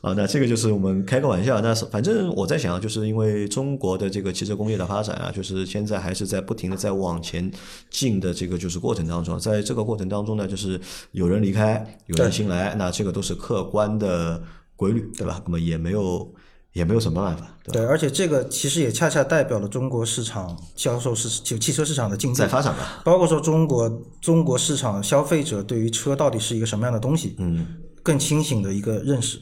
[0.00, 1.60] 啊，那这个就是我们开个玩笑。
[1.60, 7.50] 那是反正我在想，就是因为中国的这个汽车工业的发展啊，就是现在还是在不停的在往前
[7.90, 10.80] 进的这个就是过程当中，在这个过程当中呢，就是
[11.12, 14.42] 有人离开，有人新来，那这个都是客观的
[14.74, 15.42] 规律，对吧？
[15.44, 16.32] 那么也没有
[16.72, 17.72] 也没有什么办法，对？
[17.74, 22.50] 对，而且这个其实也恰恰代表了中国市场销售市就汽车市场的竞争在。
[22.50, 23.02] 发展吧。
[23.04, 27.66] 包括说中国中国市场消费者对于车到底是一个什么样的东西，嗯，
[28.02, 29.38] 更清醒的一个认识。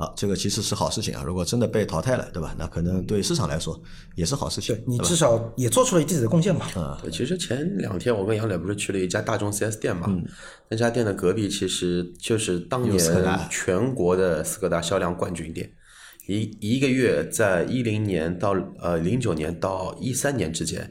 [0.00, 1.22] 好，这个其实是好事情啊。
[1.26, 2.56] 如果真的被淘汰了，对吧？
[2.58, 3.78] 那可能对市场来说
[4.14, 6.64] 也是好事情对，你至少也做出了自己的贡献嘛。
[7.02, 10.10] 对，其实前两天我跟杨磊不是去了一家大众 4S 店嘛，
[10.70, 15.70] 那家店的隔壁其实就是当有斯柯达年全国的斯柯达销量冠军店，
[16.26, 20.90] 一一个月在一零年到呃零九年到一三年之间，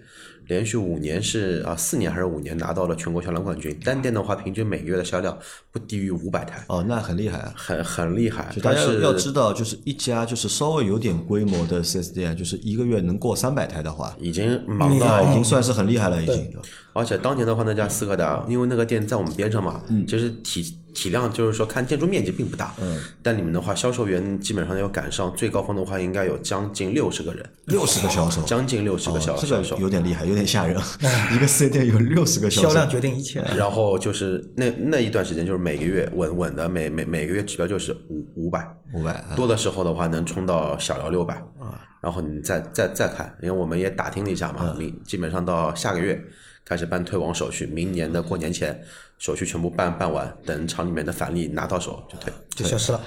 [0.50, 5.38] 连续五年是啊四年还是五年拿到了全国销量冠军，单店的话平均每个月的销量
[5.72, 7.54] 不低于五百台，哦，那很厉害啊。
[7.56, 8.46] 很很厉害。
[8.62, 16.52] 大家但是要知道，就是一家就是稍微有点规模的 4S 店，就是一个月能过三百台的话，已经忙到那已经算是很厉害了，已经。
[16.94, 29.78] 而且当年的话，那家斯柯达，因为那个店在我们边上嘛，其实体体量就是说看建筑面积并不大，嗯，但你们的话，销售员基本上要赶上最高峰的话，应该有将近六十个人，六十个销售，将近六十个销售。
[29.78, 30.76] 有点厉害，有点吓人。
[31.34, 33.42] 一个四 S 店有六十个销售，销量决定一切。
[33.56, 39.12] 然后就是那那一段时间，就是每个月稳稳的，每每每个月指标就是五五百，五百。
[39.12, 41.36] 啊多的时候的话能冲到小聊六百。
[41.60, 46.20] 啊，然后你再再再看，因为我们也打听了一下嘛，明基本上到下个月
[46.66, 48.82] 开始办退网手续，明年的过年前
[49.20, 52.34] 手续全部办办完，等厂里面的返利拿到手就退。
[52.56, 53.00] 就消失了。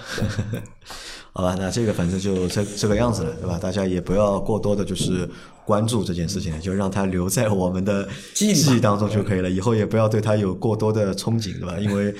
[1.35, 3.59] 好吧，那这个反正就这这个样子了，对吧？
[3.59, 5.27] 大家也不要过多的就是
[5.64, 9.48] 关注这件事情，就让它留在我们的记忆当中就可以了。
[9.51, 11.79] 以后也不要对它有过多的憧憬，对吧？
[11.79, 12.14] 因为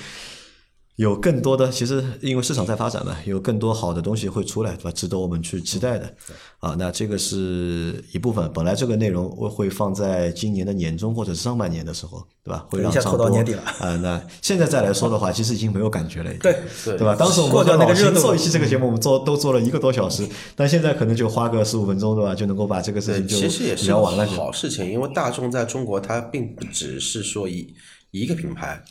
[0.97, 4.91] 有更多的，其实因为市场在发展嘛，有更多好的东西会出来，对吧？
[4.91, 6.13] 值得我们去期待的。
[6.59, 8.49] 啊，那这个是一部分。
[8.53, 12.65] 本来这个内容会会放在今年的年中或者是上半年的时候，对吧？
[12.69, 16.31] 会让一下拖到年底了啊、那现在再来说的话， 其实已经没有感觉了。
[16.35, 17.15] 对对对吧？
[17.15, 22.35] 当时我们做一期这个节目，我们做都做了一个多小时，但现在可能就花个十五分钟，对吧？
[22.35, 24.25] 就能够把这个事，情就其实也是聊完了。
[24.27, 27.73] 好事情，因为大众在中国它并不只是说一
[28.11, 28.81] 一个品牌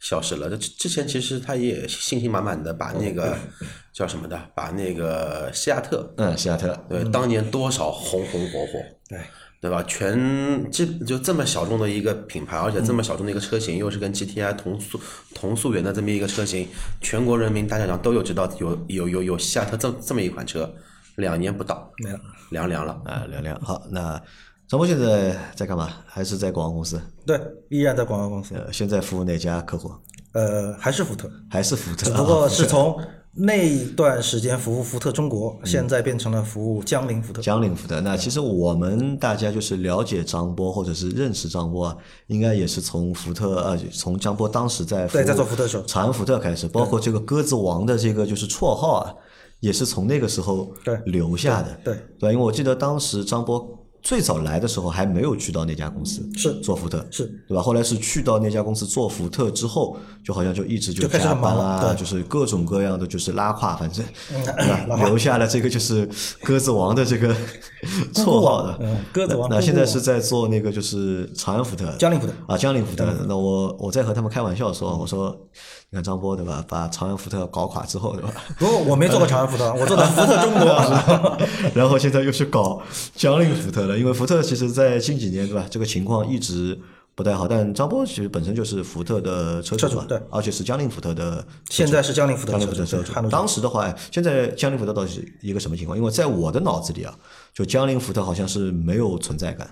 [0.00, 3.36] 消失了，这之之前其实他也信心满满的把那个
[3.92, 9.18] 叫什么的，把那个西亚特，嗯，西雅特，对，当年多少红红火火，对，
[9.60, 9.82] 对吧？
[9.88, 15.00] 全这就这么小众的一个品牌，而且这么小众的一个车型，又是跟 GTI 同速
[15.34, 16.68] 同溯源的这么一个车型，
[17.00, 20.72] 全国人民大家长都有知道有有有有西亚特这这么一款车，
[21.16, 22.20] 两年不到没了。
[22.50, 22.98] 凉凉了。
[23.04, 23.60] 啊，凉凉。
[23.60, 24.22] 好，那
[24.68, 25.88] 张波现在在干嘛？
[26.04, 27.00] 还是在广告公司？
[27.24, 29.90] 对，依然在广告公司，呃，现在服务哪家客户？
[30.32, 32.04] 呃，还是福特，还是福特？
[32.04, 33.00] 只不过是从
[33.32, 37.40] 那段时间服务福特中国，现在变成了服务江铃福特。
[37.40, 37.98] 江铃福特。
[38.02, 49.14] 那其实我们大家就是了解张波或者是认识张波啊，应该也是从福特呃，从张波当时在对在做福特的时候长安福特开始，包括这个鸽子王的这个就是绰号啊，
[49.60, 51.80] 也是从那个时候对留下的。
[51.82, 53.66] 对对，因为我记得当时张波
[54.08, 57.62] 最早来的时候还没有去到那家公司，是做福特，是对吧？
[57.62, 65.04] 后来是去到那家公司做福特之后，就好像就一直就就班啊，就是各种各样的就是拉胯，反正对吧？
[65.04, 66.08] 留下了这个就是
[66.42, 67.36] 鸽子王的这个
[68.14, 68.78] 绰号的。
[68.80, 73.04] 嗯鸽子王那那现在是在做那个就是长安福特，江铃福特啊，江铃福特。
[73.28, 75.38] 那我我在和他们开玩笑说，我说
[75.90, 78.30] 你看张波对吧，把长安福特搞垮之后对吧？
[78.58, 80.68] 不过我没做过长安福特， 我做的福特中国。
[81.74, 82.82] 然后现在又去搞
[83.16, 86.78] 江铃福特了，因为福特其实在近几年对吧，这个情况一直
[87.14, 87.48] 不太好。
[87.48, 91.42] 但张波其实本身就是福特的车主对而且是江铃福特的。
[91.70, 95.96] 现在是江铃福特的车主，当时的话，哎现在江铃福特到底是一个什么情况？
[95.96, 97.14] 因为在我的脑子里啊，
[97.54, 99.66] 就江铃福特好像是没有存在感。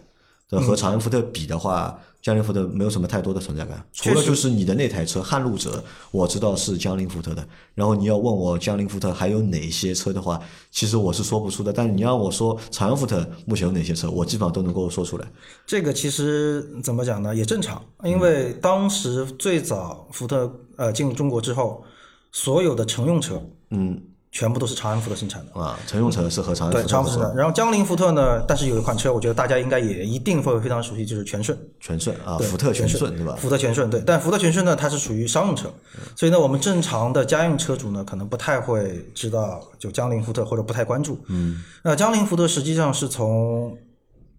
[0.48, 5.82] 对和长安福特比的话，江铃福特没有什么太多的存在感，除了就是你的那台车撼路者，
[6.12, 7.46] 我知道是江铃福特的。
[7.74, 11.72] 然后你要问我江铃福特还有哪些车的话，其实我是说不出的。
[11.72, 15.26] 但是你让我说长安福特目前有哪些车，我基本上都能够说出来。
[15.66, 21.84] 这个其实怎么讲呢，也正常，因为当时最早福特呃进入中国之后，
[22.30, 24.00] 所有的乘用车嗯
[24.36, 25.58] 全部都是长安福特生产的。
[25.58, 27.38] 啊，乘用车是和长安对，福特合作长安福特。
[27.38, 31.58] 然后江铃福特呢，但是有一款车，我觉得大家应该也一定会非常熟悉，就是全顺。
[31.80, 33.34] 全顺啊，福特全顺顺对吧？
[33.40, 35.72] 福特全顺对，但福特全顺呢，它是属于商用车，
[36.14, 41.18] 所以呢，我们正常的家用车主呢，可能不太会知道就江铃福特或者不太关注。
[41.28, 43.74] 嗯，那江铃福特实际上是从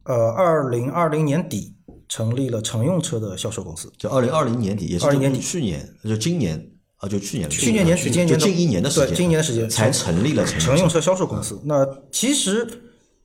[0.04, 1.74] 呃二零二零年底
[2.08, 3.92] 成立了乘用车的销售公司。
[3.98, 6.64] 就二零二零年底，也是20年底去年，就今年
[6.98, 11.60] 啊，就去年，去年年底，今年就近一年的时对，间，今年的时间才成立了乘乘用车销售公司。
[11.66, 12.68] 那其实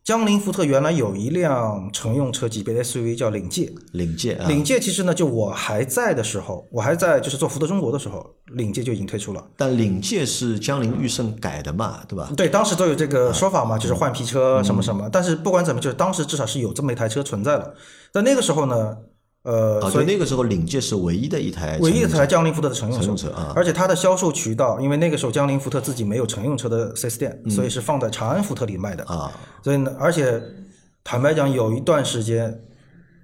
[0.04, 9.42] 江铃福特原来有一辆乘用车级别的 SUV 叫领界，领界啊，领界其实呢，就我还在的时候，我还在就是做福特中国的时候，领界就已经推出了。
[9.56, 12.30] 但领界是江铃驭胜改的嘛，对吧？
[12.36, 15.08] 对，当时都有这个说法嘛，就是换皮车嗯什么什么。
[15.10, 17.74] 但是不管怎么，就是当时至少是有这么一台车存在的。
[18.12, 18.96] 但那个时候呢，
[19.44, 29.04] 呃，啊，所以那个时候领界是唯一的一台唯一的乘用车台江铃福特的乘用车啊而且它的销售渠道，因为那个时候江铃福特自己没有乘用车的 4S 店，所以是放在长安福特里卖的。
[29.08, 30.40] 嗯啊，所以呢，而且
[31.02, 32.60] 坦白讲，有一段时间，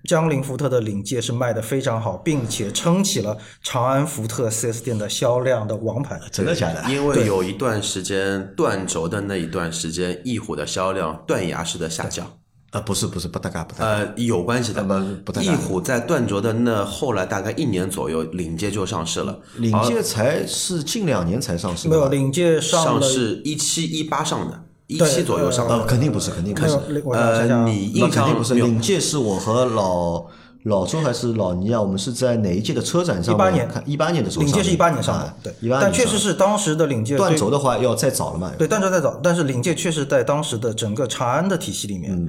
[0.09, 6.21] 江铃福特的领界是卖的非常好，并且撑起了长安福特 4S 店的销量的王牌。
[6.33, 6.83] 真的假的？
[6.91, 12.38] 因为有一段时间断轴的那一段时间，翼虎的销量断崖式的下降。
[12.71, 14.83] 啊，不是不是，不大概不大概，呃，有关系的。
[14.85, 19.39] 不不太大翼虎在断轴的那后来大概一年左右，领界就上市了。
[19.57, 25.87] 领界才是近两年才上市的，没有领界上，上市一七一八上的，一七左右上呃，的。
[25.87, 26.79] 肯定不是，肯定不是，
[27.11, 28.53] 呃，想，你印象肯定不是。
[28.53, 30.27] 领界是我和老
[30.65, 33.83] 老周还是老倪啊，我们是在哪一届的车展上一八年看？
[33.87, 42.29] 一八年的时候，领界是一八年上的啊，对，一八年但确实是当时的领界断对轴的话要再早了嘛，对，断轴再早，但是领界确实在当时的整个长安的体系里面，嗯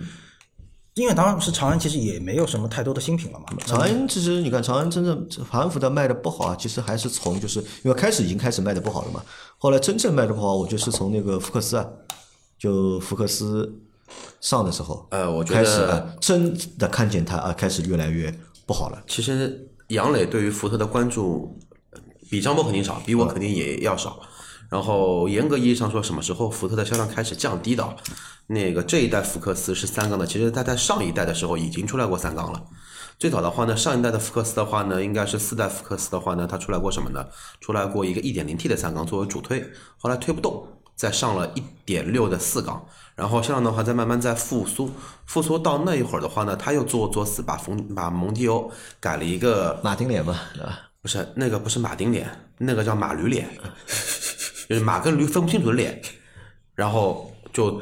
[0.99, 9.23] 因为当时长安其实也没有什么太多的新品了嘛，长安其实你看，长安真正长安福特卖的不好啊，其实还是从就是因为开始已经开始卖的不好了嘛，
[9.57, 11.87] 后来真正卖的不好，我觉得是从那个福克斯啊，
[12.57, 13.73] 就福克斯
[14.41, 18.33] 上的时候，呃，我觉得开始啊真的看见它啊，开始越来越
[18.65, 19.01] 不好了。
[19.07, 21.57] 其实杨磊对于福特的关注
[22.29, 24.19] 比张波肯定少，比我肯定也要少。
[24.69, 27.95] 然后严格意义上说，什么时候福特的销量开始降低的？
[28.47, 32.63] 那个这一代福克斯是三缸的，其实它在上一代的时候已经出来过三缸了。
[33.17, 37.25] 最早的话呢，上一代的福克斯的话呢，应该是四代福克斯的话呢，它出来过什么呢？
[37.59, 39.63] 出来过一个 1.0T 的三缸作为主推，
[39.97, 41.53] 后来推不动，再上了
[41.85, 42.83] 1.6的四缸，
[43.15, 44.89] 然后销量的话再慢慢在复苏，
[45.25, 50.79] 复苏到那一会儿的话呢，他又做做四把冯把蒙迪欧改了一个马丁脸嘛，对吧？
[51.01, 53.47] 不是那个不是马丁脸，那个叫马驴脸，
[54.69, 55.99] 就是马跟驴分不清楚的脸，
[56.75, 57.81] 然后就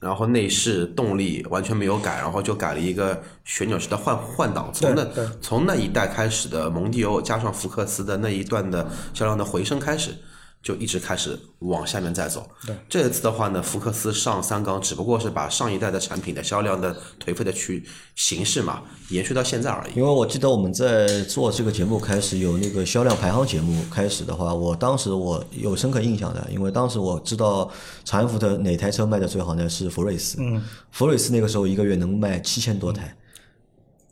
[0.00, 4.72] 然后内饰动力完全没有改，然后就改了一个旋钮式的换换挡。
[4.72, 5.06] 从那
[5.42, 10.16] 从那一代开始的蒙迪欧加上福克斯的那一段的销量的回升开始，
[10.62, 12.48] 就一直开始往下面再走。
[12.66, 19.96] 对，这次的话呢，福克斯上三缸只不过是把上一代的产品的销量的颓废的去形式嘛延续到现在而已。
[19.96, 27.70] 因为我记得我们在做这个节目开始有那个销量排行节目开始的话，我当时我有深刻印象的，因为当时我知道
[28.04, 29.68] 长安福特哪台车卖的最好呢？
[29.68, 30.36] 是福睿斯。
[30.40, 33.14] 嗯，福睿斯那个时候一个月能卖七千多台。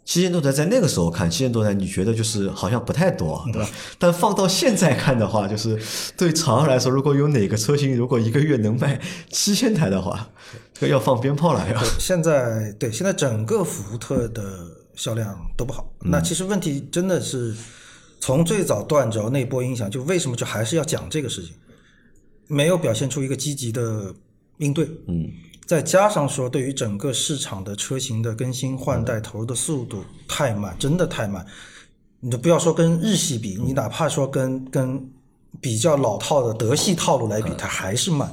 [0.04, 3.70] 七千多台在那个时候看，七千多台你觉得就是好像不太多，对吧？
[3.98, 5.78] 但放到现在看的话，就是
[6.16, 10.28] 对长安来说，如果有哪个车型如果一个月能卖七千台的话，
[10.74, 11.80] 这个要放鞭炮了要。
[11.98, 15.92] 现在对现在整个福特的销量都不好。
[16.04, 17.54] 嗯那其实问题真的是
[18.18, 21.54] 从最早断轴那波影响，就为什么就还是要讲这个事情，
[22.48, 24.12] 没有表现出一个积极的
[24.58, 24.86] 应对。
[25.06, 25.30] 嗯，
[25.70, 31.46] 再加上说对于整个市场的车型的更新换代投入的速度太慢，真的太慢。
[32.18, 35.08] 你就不要说跟日系比，你哪怕说跟跟
[35.60, 38.28] 比较老套的德系套路来比，它还是慢。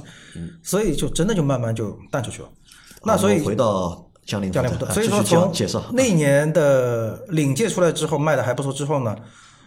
[0.64, 2.48] 所以就真的就慢慢就淡出去了。
[3.04, 5.54] 那所以回到江铃江铃福特，啊所以说从
[5.92, 9.14] 那一年的领界出来之后卖的还不错之后呢，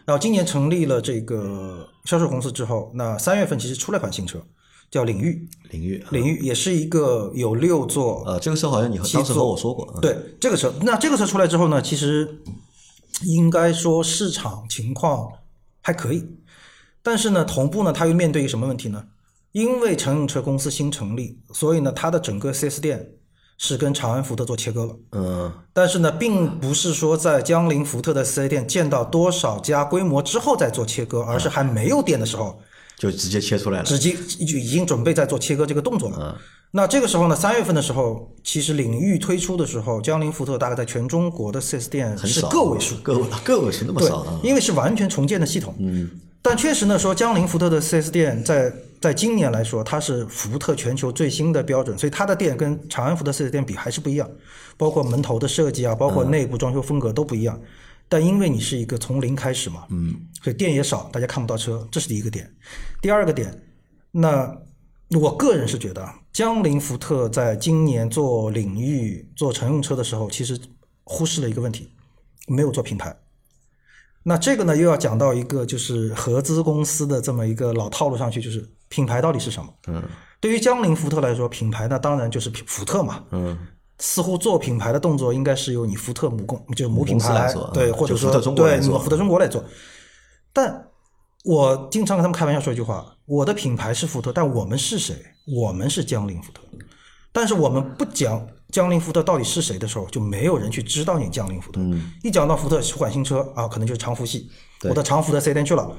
[0.04, 4.43] 然后今年成立了这个销售公司之后，那三月份其实出了款新车，
[4.92, 6.04] 叫领域，领域。
[6.12, 12.44] 领域也是一个有六座，呃，这个车好像你当时和我说过，嗯对这个车，那这个车出来之后呢，其实
[13.24, 15.32] 应该说市场情况
[15.82, 16.24] 还可以，
[17.02, 19.06] 但是呢，同步呢，它又面对一个什么问题呢？
[19.54, 23.12] 因为乘用车公司新成立，所以呢，它的整个 4S 店
[23.58, 24.96] 是跟长安福特做切割了。
[25.12, 32.62] 嗯，但是呢，并不是说在江铃福特的 4S 店见到多少家规模之后再做切割，而是还没有店的时候，
[33.02, 33.84] 就直接切出来了。
[33.84, 36.39] 直接就已经准备在做切割这个动作了。
[36.70, 45.74] 那这个时候呢，三月份的时候，其实领域推出的时候，江铃福特大概在全中国的 4S 店是很少个位数，个位个位数那么对少啊？，因为是完全重建的系统。
[45.80, 46.12] 嗯，
[46.43, 48.72] 但确实呢，说江铃福特的 4S 店在
[49.02, 54.30] 在今年来说，它是福特全球最新的标准，所以它的店跟长安福特 4S 店比还是不一样，
[54.78, 57.60] 包括门头的设计啊，包括内部装修风格都不一样。
[58.12, 62.53] 但因为你是一个从零开始嘛，嗯，所以店也少，大家看不到车，这是第一个点。
[63.01, 63.57] 第二个点，
[64.12, 64.53] 那
[65.18, 70.59] 我个人是觉得啊，江铃福特在今年做领域做乘用车的时候，其实
[71.05, 71.89] 忽视了一个问题，
[72.49, 73.16] 没有做品牌。
[74.24, 79.74] 那这个呢，又要讲到一个就是合资公司的这么一个老套路上去，就是品牌到底是什么？
[79.88, 80.03] 嗯，
[80.41, 83.24] 对于江铃福特来说，品牌呢当然就是品福特嘛。
[83.32, 83.57] 嗯，
[84.02, 89.64] 似乎做品牌的动作应该是由你福特母公就是母品牌来做对，嗯或者说福特中国来做对你们福特中国来做。
[90.52, 90.88] 但
[91.45, 95.16] 我经常跟他们开玩笑说一句话：我的品牌是福特，但我们是谁？
[95.47, 96.62] 我们是江铃福特。
[97.32, 101.80] 但是我们不讲江铃福特到底是谁的时候，就没有人去知道你江铃福特。
[102.24, 104.49] 一讲到福特出款新车啊，可能就是长福系，
[104.84, 105.89] 我到长福的 4S 店去了。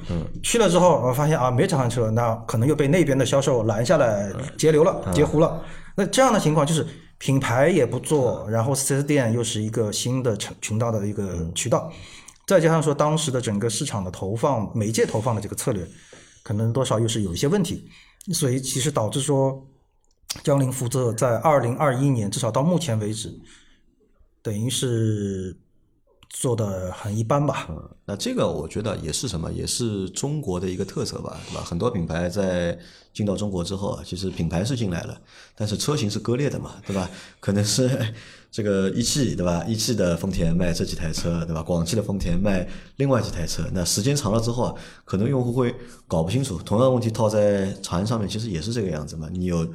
[0.43, 5.63] 去了之后，我发现啊，没长安车，那可能又被那边的销售拦下来截流了、截胡了。
[5.97, 6.87] 那这样的情况就是
[7.23, 11.89] 品牌也不做，然后 4S 店又是一个新的成渠道的一个渠道，
[12.49, 15.87] 再加上说当时的整个市场的投放、媒介投放的这个策略，
[16.43, 17.89] 可能多少又是有一些问题，
[18.33, 19.65] 所以其实导致说
[20.43, 23.33] 江铃福特在二零二一年至少到目前为止，
[24.43, 25.57] 等于是
[26.33, 27.69] 做的很一般吧。
[28.05, 31.63] 那这个我觉得也是什么，也是中国的一个特色吧，对吧？
[31.63, 32.77] 很多品牌在
[33.13, 35.21] 进到中国之后，其实品牌是进来了，
[35.55, 37.09] 但是车型是割裂的嘛，对吧？
[37.39, 37.89] 可能是
[38.51, 39.63] 这个一汽，对吧？
[39.69, 41.63] 一汽的丰田卖这几台车，对吧？
[41.63, 42.67] 广汽的丰田卖
[42.97, 45.75] 另外几台车，那时间长了之后，可能用户会
[46.09, 46.59] 搞不清楚。
[46.59, 49.29] 同样问题套在长安上面，其实也是这个样子嘛。
[49.31, 49.67] 你有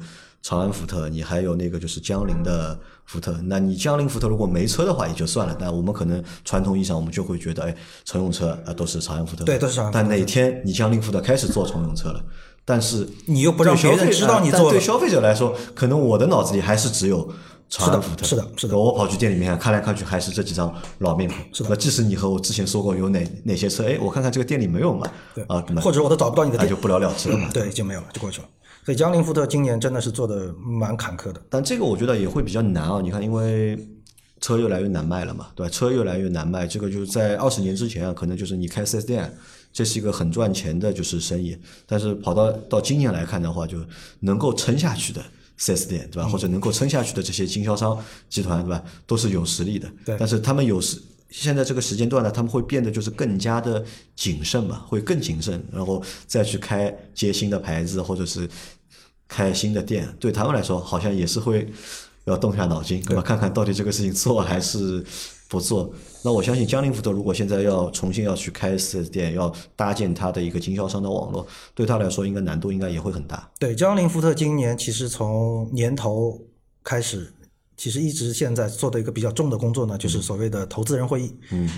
[0.42, 3.36] 长安福特，你还有那个就是江铃的福特。
[3.44, 7.74] 那你江铃福特如果没车的话也就算了，但我们可能传统意义上我们就会觉得，哎，
[8.04, 9.46] 乘用车啊、都是长安福特的。
[9.46, 12.20] 对都是长安福特但哪天你江铃福特开始做乘用车了，
[12.64, 17.30] 但是你又不让别人知道你做了对消费者来说，可能我的脑子里还是只有
[17.68, 18.24] 长安福特。
[18.24, 21.38] 是的是的是的我跑去店里面看来看去，还是这几张老面孔。
[21.52, 21.70] 是的。
[21.70, 27.48] 那即使你和我之前说过有哪哪些车，哎，我看看这个店里没有嘛，对啊，或者我都找不到你的店那就，不了了之了嘛。
[27.52, 28.48] 对，就没有了，就过去了。
[28.88, 31.42] 所以江铃福特今年真的是做的蛮坎坷的。
[31.50, 33.02] 但这个我觉得也会比较难啊。
[33.02, 33.78] 你看，因为
[34.40, 35.70] 车越来越难卖了嘛，对吧？
[35.70, 39.30] 车越来越难卖，这个就是在二十年之前啊，可能就是你开四 S 店，
[39.74, 41.54] 这是一个很赚钱的就是生意。
[41.84, 43.76] 但是跑到到今年来看的话，就
[44.20, 45.22] 能够撑下去的
[45.58, 46.26] 四 S 店，对吧？
[46.26, 48.82] 或者能够撑下去的这些经销商集团，对吧？
[49.06, 49.86] 都是有实力的。
[50.06, 53.84] 对但是他们有时现在这个时间段呢，他们会变得就是更加的
[54.16, 58.48] 谨慎嘛，会更谨慎，然后再去开接新的牌子，或者是
[59.28, 61.70] 开新的店，对他们来说好像也是会
[62.24, 63.22] 要动下脑筋，对吧？
[63.22, 65.04] 看看到底这个事情做还是
[65.48, 65.92] 不做。
[66.22, 73.48] 那我相信江铃福特如果现在要重新要去开四 S 店，要搭建它的一个经销商的网络，对他来说应该难度应该也会很大。
[73.58, 76.40] 对，江铃福特今年其实从年头
[76.82, 77.32] 开始，
[77.76, 81.34] 其实一直现在做的一个比较重的工作呢，就是所谓的投资人会议。
[81.50, 81.70] 嗯，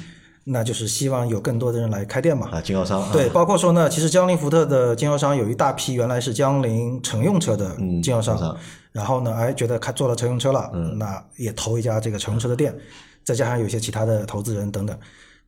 [0.45, 2.49] 那就是希望有更多的人来开店嘛。
[2.51, 8.61] 啊，经销商啊对，包括说呢，其实江铃福特的经销商有一大批原来是江铃乘用车的嗯经销商，经销商
[8.93, 12.77] 然后呢，哎，觉得开做了乘用车了，那也投一家这个乘用车的店，
[13.23, 14.99] 再加上有些其他的投资人等等。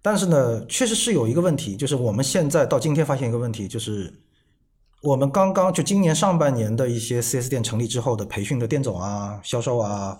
[0.00, 4.12] 但是呢，确实是有一个问题，就是我们现在到今天发现一个问题，就是
[5.02, 10.16] 我们刚刚就今年上半年的一些 4S 店成立之后的培训的店总啊、销售啊，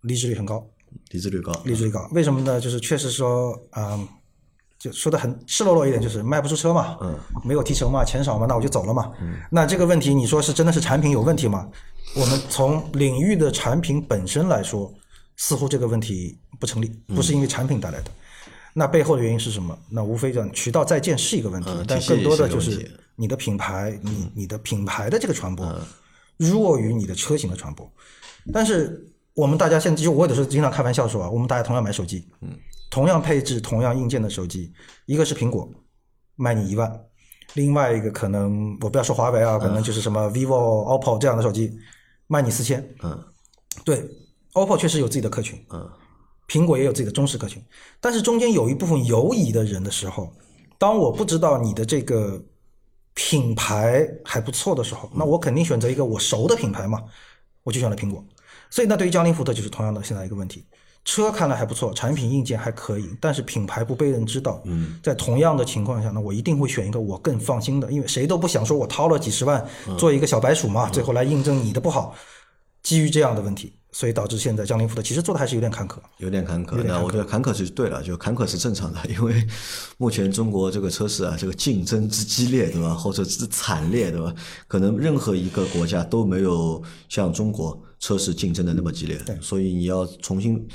[0.00, 0.66] 离职率很高。
[1.10, 2.08] 离职率高，离职率高。
[2.12, 2.60] 为什么呢？
[2.60, 4.06] 就是确实说，嗯，
[4.78, 9.12] 就说的很赤裸裸一点，就是卖不出车嘛，嗯，没有提成嘛，钱少嘛，那我就走了嘛。
[9.20, 11.68] 嗯那这个问题，你说是真的是产品有问题吗？
[12.14, 14.92] 我们从领域的产品本身来说，
[15.36, 18.10] 似乎这个问题不成立，不是因为产品带来的。
[18.72, 19.78] 那背后的原因是什么？
[19.90, 25.66] 那无非讲渠道再建是一个问题，嗯但更多的就是你的品牌，你你的品牌的这个传播
[26.36, 27.90] 弱于你的车型的传播。
[28.52, 29.04] 但是
[29.36, 32.48] 我们大家现在就我有的时候经常开玩笑说啊，我们大家同样买手机，嗯，
[32.90, 34.72] 同样配置、同样硬件的手机，
[35.04, 35.70] 一个是苹果
[36.36, 36.90] 卖你一万，
[37.52, 40.56] 另外一个可能我不要说华为啊，可能就是什么 vivo、
[40.98, 41.78] OPPO 这样的手机
[42.26, 43.22] 卖你四千，嗯，
[43.84, 44.02] 对
[44.54, 45.86] ，OPPO 确实有自己的客群，嗯，
[46.48, 47.62] 苹果也有自己的忠实客群，
[48.00, 50.32] 但是中间有一部分犹疑的人的时候，
[50.78, 52.42] 当我不知道你的这个
[53.12, 57.02] 品牌还不错的时候，那我肯定选择一个我熟的品牌嘛，
[57.62, 58.24] 我就选了苹果。
[58.70, 60.64] 所以那对于江铃福特就是同样的现在一个问题，
[61.04, 64.60] 车看来还不错，产品硬件还可以，但是品牌不被人知道。
[64.64, 69.64] 嗯，在同样的情况下呢，我一定会选一个我更放心的，因为谁都不想说我掏了几十万
[69.96, 72.14] 做一个小白鼠嘛，最后来印证你的不好。
[72.82, 75.96] 基于这样的问题，所以导致现在江铃福特其实做的还是有点坎坷。
[76.18, 79.44] 有点坎坷，那我觉得坎坷是对了，就坎坷是正常的，因为
[79.98, 82.94] 目前中国这个车市啊，这个竞争之激烈，对吧？
[82.94, 84.32] 或者之惨烈，对吧？
[84.68, 90.66] 可能任何一个国家都没有像中国车市竞争的那么激烈，所以你要重新。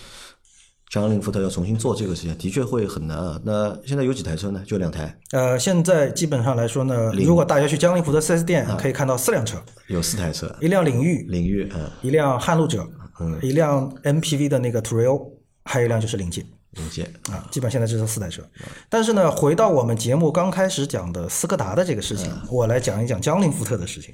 [0.93, 3.39] 江铃福特要重新做这个事情，的确会很难啊。
[3.45, 4.61] 那现在有几台车呢？
[4.67, 9.57] 就两台，呃，现在基本上来说呢，如果大家去江铃福特 4S 店，可以看到四辆车，
[9.88, 12.86] 有四台车，一辆领域，领域，嗯，一辆撼路者，
[13.22, 15.32] 嗯一辆 MPV 的那个 Trail，
[15.63, 16.45] 还有一辆就是领界。
[16.72, 18.43] 领界，啊，基本现在就是四台车。
[18.89, 24.13] 但是呢，回到我们节目刚开始讲的斯柯达的这个事情，我来讲一讲江铃福特的事情。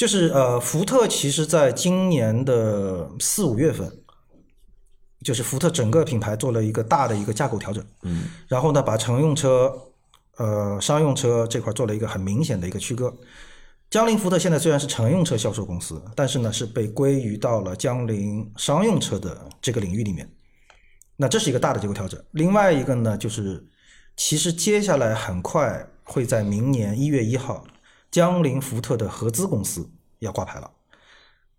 [0.00, 3.86] 就是呃，福特其实在今年的四五月份，
[5.22, 7.84] 就是福特整个品牌做了一个大的一个架构调整。
[8.04, 8.24] 嗯。
[8.48, 9.70] 然后呢，把乘用车、
[10.38, 13.14] 呃商用车这块做了一个很明显的一个区隔。
[13.90, 20.26] 江铃福特现在虽然是乘用车销售公司，但是呢是被归于到了江铃商用车的这个领域里面。
[21.14, 22.18] 那这是一个大的结构调整。
[22.30, 23.62] 另外一个呢，就是
[24.16, 27.62] 其实接下来很快会在明年一月一号，
[28.10, 29.88] 江铃福特的合资公司
[30.18, 30.70] 要挂牌了。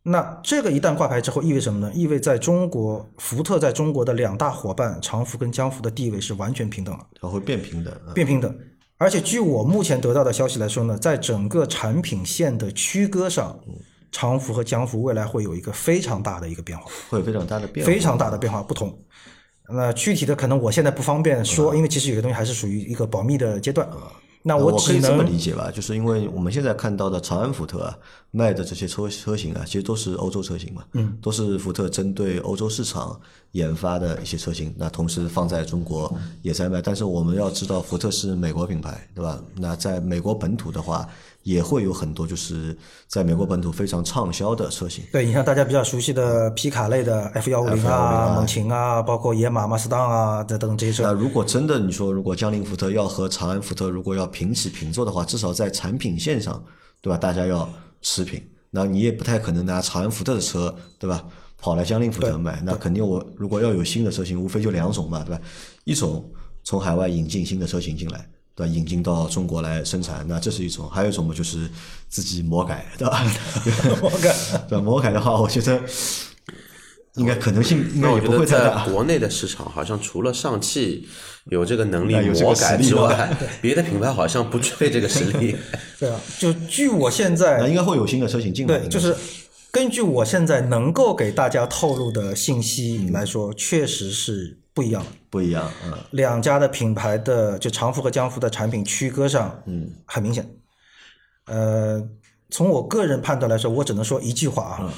[0.03, 1.91] 那这个一旦挂牌之后，意味什么呢？
[1.93, 7.05] 意味在中国，福特在中国的两大伙伴长福跟江福的地位是完全平等了。
[7.21, 8.53] 它会变平的，嗯变平等。
[8.97, 13.59] 而且据我目前得到的消息来说呢，在整个产品线的区割上，
[14.11, 18.99] 长福和江福未来会有一个非常大的一个变化，会有非常大的变化，非常大的变化不同。
[19.69, 23.87] 那具体的可能我现在不方便说，因为其实有些东西还是属于一个保密的阶段。
[24.43, 27.97] 那我可只以这么理解吧，就是因为我们现在看到的长安福特啊
[28.31, 33.19] 卖的这些车车型啊，其实都是欧洲车型嘛，嗯，都是福特针对欧洲市场
[33.51, 36.11] 研发的一些车型，那同时放在中国
[36.41, 36.81] 也在卖。
[36.81, 39.39] 但是我们要知道，福特是美国品牌，对吧？
[39.55, 41.07] 那在美国本土的话，
[41.43, 42.77] 也会有很多就是
[43.07, 45.03] 在美国本土非常畅销的车型。
[45.11, 51.03] 对你像大家比较熟悉的皮卡类的 F 幺五零 F150 啊、啊猛禽啊，包括野马、马自当啊等等这些车。
[51.03, 56.63] 那如果真的你说，如果江铃福特要和长安福特如果要平起平坐的话，至少在产品线上，
[57.01, 57.17] 对吧？
[57.17, 57.67] 大家要
[58.01, 58.41] 持平。
[58.69, 61.25] 那你也不太可能拿长安福特的车，对吧？
[61.57, 65.41] 跑来江铃福特卖，那肯定我如果要有新的车型，无非就两种嘛，对吧？
[65.83, 66.27] 一种
[66.63, 68.73] 从海外引进新的车型进来，对吧？
[68.73, 71.69] 引进到中国来生产，那这是一种；还有一种嘛，就是
[72.09, 73.23] 自己魔改，对吧？
[74.01, 74.35] 魔改，
[74.69, 74.83] 对吧？
[74.83, 75.81] 魔改的话，我觉得
[77.15, 78.91] 应该可能性应该也不会太大在。
[78.91, 81.07] 国内的市场，好像除了上汽
[81.45, 85.55] 有这个能力哎有这个魔改实力之外， 别的品牌好像不具备这个实力。
[85.99, 89.15] 对啊，就据我现在 那应该会有新的车型进来，对，就是
[89.71, 95.03] 根据我现在能够给大家透露的信息来说，确实是不一样。
[95.03, 95.09] 的。
[95.30, 100.45] 不一样，嗯，两家的品牌的就长福和江福的产品区隔上，嗯，很明显。
[101.45, 102.05] 呃，
[102.49, 104.93] 从我个人判断来说，我只能说一句话啊，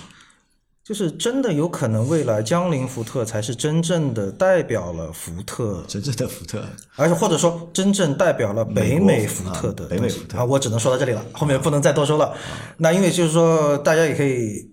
[0.83, 6.65] 就是真的有可能未来江铃福特才是真正的代表了福特，真正的福特，
[6.95, 10.39] 而且或者说真正代表了北美福特的啊北美福特。
[10.39, 12.35] 啊，我只能说到这里了，后面不能再多说了。
[12.77, 14.71] 那因为就是说，大家也可以，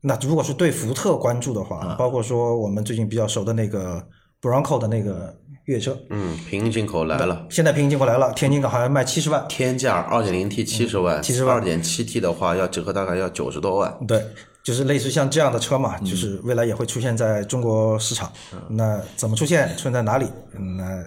[0.00, 4.02] 那如果是对福特关注的啊话，包括说我们最近比较熟的那个
[4.42, 5.32] Bronco 的那个
[5.66, 13.96] 越野车，嗯，平行进口来了，现在平行进口来了，天津港好像卖七十万，天价二点零 T 七十万，70万二点七 T 的话要折合大概要九十多万。
[14.08, 14.20] 对，
[14.64, 18.32] 就是类似像这样的车嘛，嗯就是未来也会出现在中国市场。
[18.68, 20.26] 那怎么出现，出现在哪里？
[20.58, 21.04] 嗯那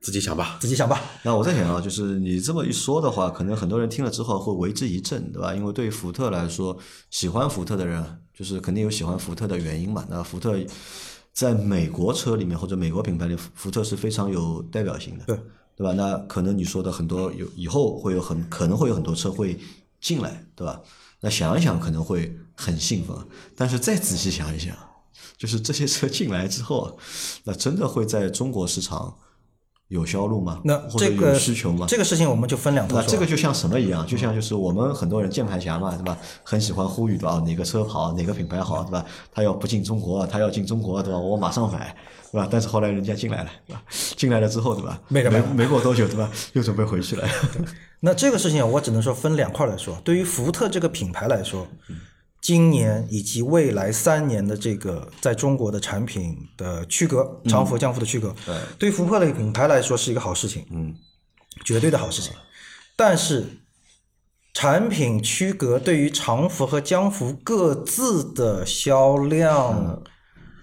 [0.00, 0.58] 自己想吧。
[0.60, 1.00] 自己想吧。
[1.24, 5.52] 那我在想啊，就是你这么一说的话，可能很多人听了之后会为之一振，对吧？
[5.52, 6.78] 因为对于福特来说，
[7.10, 8.00] 喜欢福特的人，
[8.32, 10.06] 就是肯定有喜欢福特的原因嘛。
[10.08, 10.56] 那福特
[11.32, 15.36] 在美国车里面或者美国品牌里，福特是非常有代表性的，对
[15.76, 15.92] 对吧？
[15.92, 19.58] 那可能你说的很多有以后会有很可能会有很多车会
[20.00, 20.80] 进来，对吧？
[21.20, 23.16] 那想一想可能会很兴奋，
[23.56, 24.76] 但是再仔细想一想，
[25.36, 26.98] 就是这些车进来之后，
[27.44, 29.16] 那真的会在中国市场
[29.88, 30.60] 有销路吗？
[30.64, 31.86] 那这个需求吗？
[31.88, 33.02] 这个事情我们就分两头说。
[33.02, 34.06] 那这个就像什么一样？
[34.06, 36.16] 就像就是我们很多人键盘侠嘛，对吧？
[36.42, 37.42] 很喜欢呼吁的啊？
[37.46, 39.04] 哪个车好，哪个品牌好，对吧？
[39.32, 41.18] 他要不进中国，他要进中国，对吧？
[41.18, 41.96] 我马上买，
[42.30, 42.46] 对吧？
[42.50, 43.82] 但是后来人家进来了，对吧？
[44.16, 45.00] 进来了之后，对吧？
[45.08, 46.30] 没没没过多久，对吧？
[46.52, 47.26] 又准备回去了。
[48.00, 49.96] 那这个事情我只能说分两块来说。
[50.04, 51.66] 对于福特这个品牌来说，
[52.48, 58.56] 今年以及未来三年的这个在中国的产品的区隔，长幅和降幅的区隔，对。
[58.78, 60.94] 对于福特类品牌来说是一个好事情，嗯，
[61.62, 62.32] 绝对的好事情。
[62.96, 63.44] 但是
[64.54, 70.02] 产品区隔对于长幅和江幅各自的销量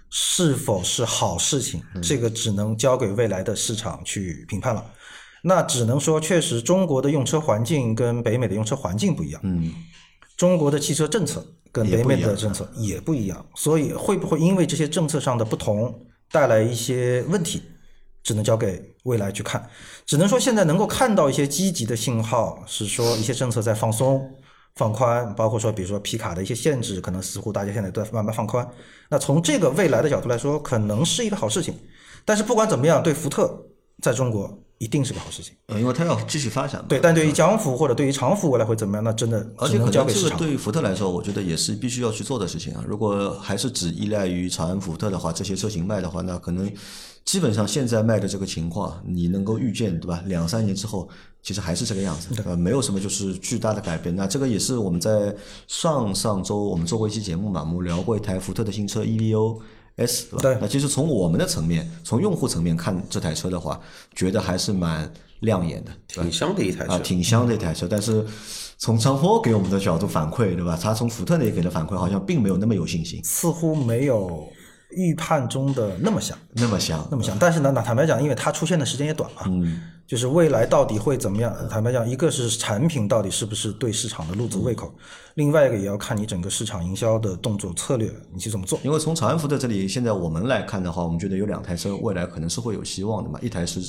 [0.09, 4.83] 是否是好事情，这个只能交给未来的市场去评判了。
[5.43, 9.71] 那只能说，确实中国的用车环境跟北美的用车环境不一样，嗯，
[10.37, 17.61] 中国的汽车政策跟北美的政策也不一样，所以会不会因为这些政策上的不同带来一些问题，
[18.23, 19.69] 只能交给未来去看。
[20.05, 24.29] 只能说现在能够看到一些积极的信号，是说一些政策在放松、
[24.75, 28.67] 放宽，包括说比如说皮卡的一些限制，可能似乎大家现在都在慢慢放宽。
[29.09, 31.73] 那从这个未来的角度来说，可能是一个好事情。
[32.25, 33.67] 但是不管怎么样，对福特
[34.01, 35.53] 在中国一定是个好事情。
[35.67, 36.87] 呃，因为它要继续发展嘛。
[36.89, 39.03] 对，但对于江幅或者对于长福未来会怎么样？
[39.03, 40.29] 那真的而且可只能交给市场。
[40.29, 42.83] 这个对于福特来说，我觉得也是必须要去做的事情啊。
[42.87, 46.71] 如果还是只依赖于长安福特的话，这些车型卖的话，那可能
[47.23, 50.21] 基本上现在卖的这个情况，你能够预见，对吧？
[50.25, 51.07] 两三年之后，
[51.41, 54.15] 其实还是这个样子，呃，没有什么就是巨大的改变。
[54.15, 55.33] 那这个也是我们在
[55.67, 59.59] 上上周我们做过一期节目嘛，我们聊过一台福特的新车 EVO。
[59.97, 60.41] S 对吧？
[60.41, 63.79] 对那其实从我们的层面，从用户层面看这台车的话，
[64.13, 66.99] 觉得还是蛮亮眼的，挺香的一台啊，车。
[66.99, 68.25] 挺香的一台车，但是
[68.77, 70.77] 从张波给我们的角度反馈，对吧？
[70.81, 74.47] 他从福特那里给的反馈好像并没有那么有信心，似乎没有
[74.91, 77.37] 预判中的那么香，那么香，那么香。
[77.39, 81.55] 但是呢，那坦白讲，因为它出现的时间也短嘛，嗯，就是未来到底会怎么样？
[81.67, 84.93] 坦白讲，一个是产品到底是不是对市场的路子胃口，
[85.33, 88.79] 另外一个也要看你整个市场营销的动作策略，你去怎么做。
[88.83, 93.39] 因为从长安福特这里，现在我们来看的话，我们觉得有两台车未来可能是会有希望的嘛。
[93.41, 93.81] 一台是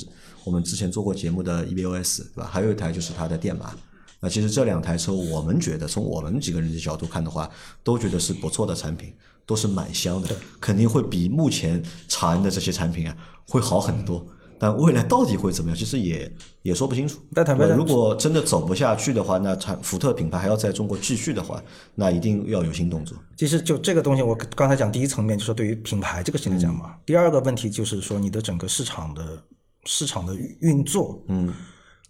[0.43, 2.49] 我们之前做过节目的 EVOS，对吧？
[2.51, 3.75] 还有一台就是它的电马。
[4.19, 7.47] 那其实这两台车，我们觉得从我们几个人的角度看的话，
[7.83, 9.13] 都觉得是不错的产品，
[9.45, 13.15] 都是蛮香的，肯定会比目前长安的这些产品啊
[13.47, 14.25] 会好很多。
[14.59, 16.31] 但未来到底会怎么样，其实也
[16.61, 17.19] 也说不清楚。
[17.33, 21.61] 但坦白如果真的走不下去的话，那产福特品牌还要在中国继续的话，
[21.95, 23.17] 那一定要有新动作。
[23.37, 26.95] 其实就这个东西，我刚才讲第一层面就是对于品牌这个事情来讲嘛。
[27.05, 29.41] 第二个问题就是说你的整个市场的
[29.85, 31.53] 市场的运作，嗯，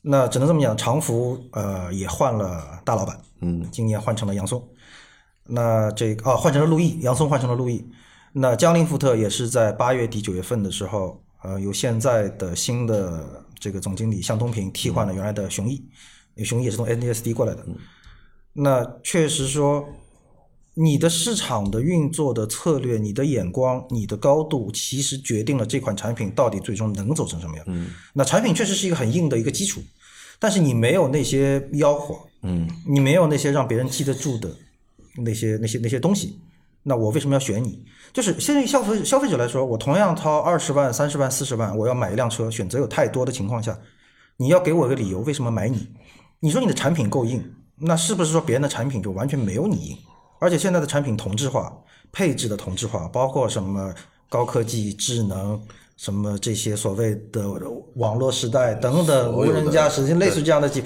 [0.02, 4.66] 那只能这么讲，长福呃也换了大老板，嗯，今年换成了杨松，
[5.46, 7.86] 那这个啊换成了陆毅，杨松换成了陆毅，
[8.34, 15.82] 那江铃福特也是在八月底九月份的时候，呃由现在的新的这个总经理向东平替换了原来的熊毅，
[16.44, 17.66] 熊毅也是从 NDSD 过来的，
[18.54, 19.88] 那确实说。
[20.80, 27.66] 你的市场的运作的策略、你的眼光、你的高度，其实决定了这款产品到底最终能走成什么样。
[27.68, 29.82] 嗯，那产品确实是一个很硬的一个基础，
[30.38, 34.56] 但是你没有那些吆喝，嗯，你没有那些让别人记得住的
[35.16, 36.38] 那些那些那些东西，
[36.88, 37.84] 那我为什么要选你？
[38.14, 43.78] 就是现在消费消费者来说，我同样掏二十万、三十万、四十万，我要买一辆车，选择有太多的情况下，
[44.38, 45.86] 你要给我一个理由，为什么买你？
[46.40, 47.44] 你说你的产品够硬，
[47.76, 49.98] 那是不是说别人的产品就完全没有你硬？
[50.40, 51.78] 而且现在的产品同质化，
[52.14, 53.94] 配置的同质化，包括什么
[54.30, 55.62] 高科技、智能，
[55.98, 57.44] 什么这些所谓的
[57.96, 60.82] 网络时代等等，无人驾驶，类似这样的几，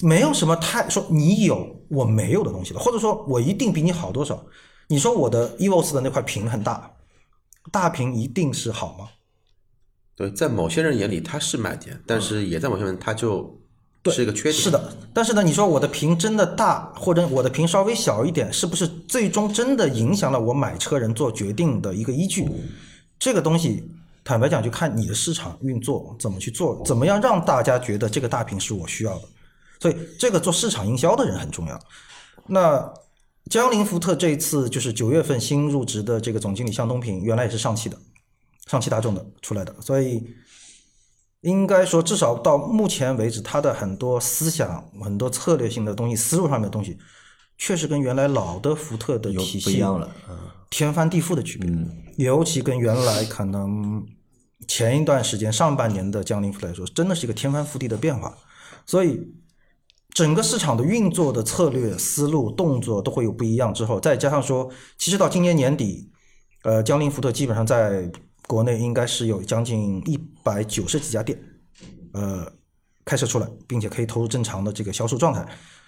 [0.00, 4.42] 没有什么太说你有我没有的东西了，或者说我一定比你好多少？
[4.88, 6.90] 你说我的 EVOS 的那块屏很大，
[7.72, 9.08] 大屏一定是好吗？
[10.14, 13.58] 对，在某些人眼里它是卖点，但是也在某些人它就
[14.06, 14.54] 是一个缺点。
[14.54, 22.48] 是的，但是呢，你说我的屏真的大，或者我的屏稍微小一点，是不是最终真的影响了我买车人做决定的一个依据？
[23.18, 23.90] 这个东西，
[24.24, 29.28] 坦白讲，就看你的市场运作怎么去做，怎么样让大家觉得这个大屏是我需要的。
[29.80, 31.78] 所以，这个做市场营销的人很重要。
[32.46, 32.78] 那
[33.50, 37.96] 江铃福特这一次就是九月份新入职的这个总经理向东平，原来也是上汽的，
[38.66, 40.26] 上汽大众的出来的，所以
[41.42, 46.98] 应该说，至少到目前为止，他的很多思想、很多策略性的东西、思路上面的东西，
[47.56, 50.36] 确实跟原来老的福特的有体系不一样了，嗯
[50.68, 51.70] 天翻地覆的区别。
[52.16, 54.04] 尤其跟原来可能
[54.66, 58.36] 前一段时间上半年的江铃福特来说，真的是一个天翻覆地的变化。
[58.84, 59.20] 所以，
[60.16, 63.74] 整个市场的运作的策略、思路、动作都会有不一样。
[63.74, 66.10] 之后，再加上说，其实到今年年底，
[66.62, 68.10] 呃，江铃福特基本上在
[68.46, 71.38] 国内应该是有将近一百九十几家店，
[72.14, 72.50] 呃，
[73.04, 75.40] 开设出来，并且可以投入正常的这个销售状态。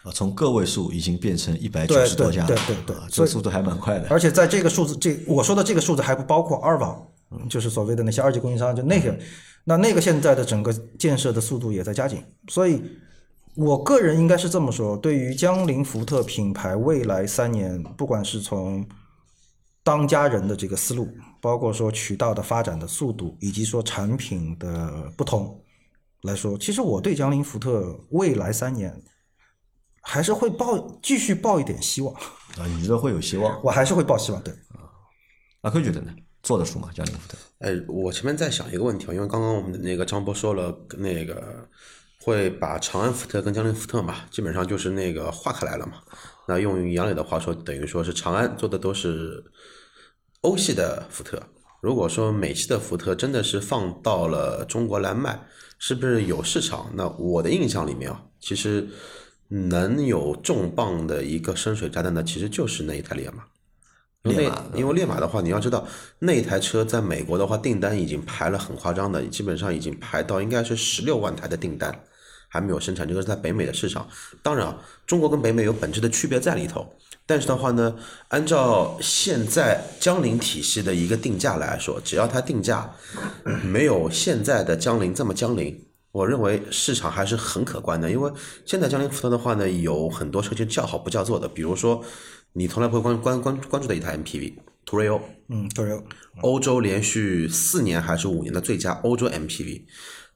[0.03, 4.09] 啊，从个位数已经变成一百九十多家了，对对对这所以个速度还蛮快的。
[4.11, 7.03] 而且在这个数字，这我说的这个数字还不包括二网，
[7.49, 9.19] 就是所谓的那些二级供应商，就那个，
[9.65, 12.83] 那那个现在的整个建设的速度也在加紧，所以
[13.59, 18.89] 我个人应该是这么说，对于江铃福特品牌未来三年，不管是从
[19.83, 21.09] 当家人的这个思路，
[21.41, 25.61] 包括说渠道的发展的速度，以及说产品的不同
[26.23, 28.97] 来说，其实我对江铃福特未来三年
[30.03, 33.59] 还是会抱继续抱一点希望，啊，你觉得会有希望？
[33.65, 34.41] 我还是会抱希望。
[34.41, 34.87] 对啊，
[35.63, 36.15] 阿坤觉得呢？
[36.45, 36.91] 做得出吗？
[36.95, 37.37] 江铃福特？
[37.59, 41.69] 哎，我前面在想一个问题啊，因为刚刚我们的那个张波说了，那个
[42.23, 45.95] 会把长安福特跟江铃福特嘛，基本上就是那个划开来了嘛。
[46.47, 49.45] 那用杨磊的话说，等于说是长安做的都是
[50.41, 51.43] 欧系的福特。
[51.81, 55.47] 如果说美系的福特真的是放到了中国来卖，
[55.79, 56.91] 是不是有市场？
[56.95, 58.89] 那我的印象里面啊，其实
[59.49, 63.45] 能有重磅的一个深水炸弹的，其实就是那一台烈马。
[64.31, 65.87] 因为烈马因为烈马的话，你要知道
[66.19, 71.95] 那一台车在美国的话，订单已经排了很夸张的，基本上已经排到应该是十六万台的订单，
[72.49, 73.07] 还没有生产。
[73.07, 74.09] 这个是在北美的市场。
[74.43, 76.87] 当然，啊，中国跟北美有本质的区别在里头。
[77.31, 77.95] 但是的话呢，
[78.29, 82.91] 按照现在江铃体系的一个定价来说，只要它定价
[83.63, 85.79] 没有现在的江铃这么江铃，
[86.11, 88.11] 我认为市场还是很可观的。
[88.11, 88.33] 因为
[88.65, 92.03] 现在江铃福特的话呢，有很多车就叫好不叫座的，比如说
[92.59, 94.53] 你从来不会关关关关注的一台 MPV
[94.85, 95.93] 途锐欧，嗯，途锐。
[95.93, 96.03] 欧
[96.41, 99.85] 欧洲连续四年还是五年的最佳欧洲 MPV，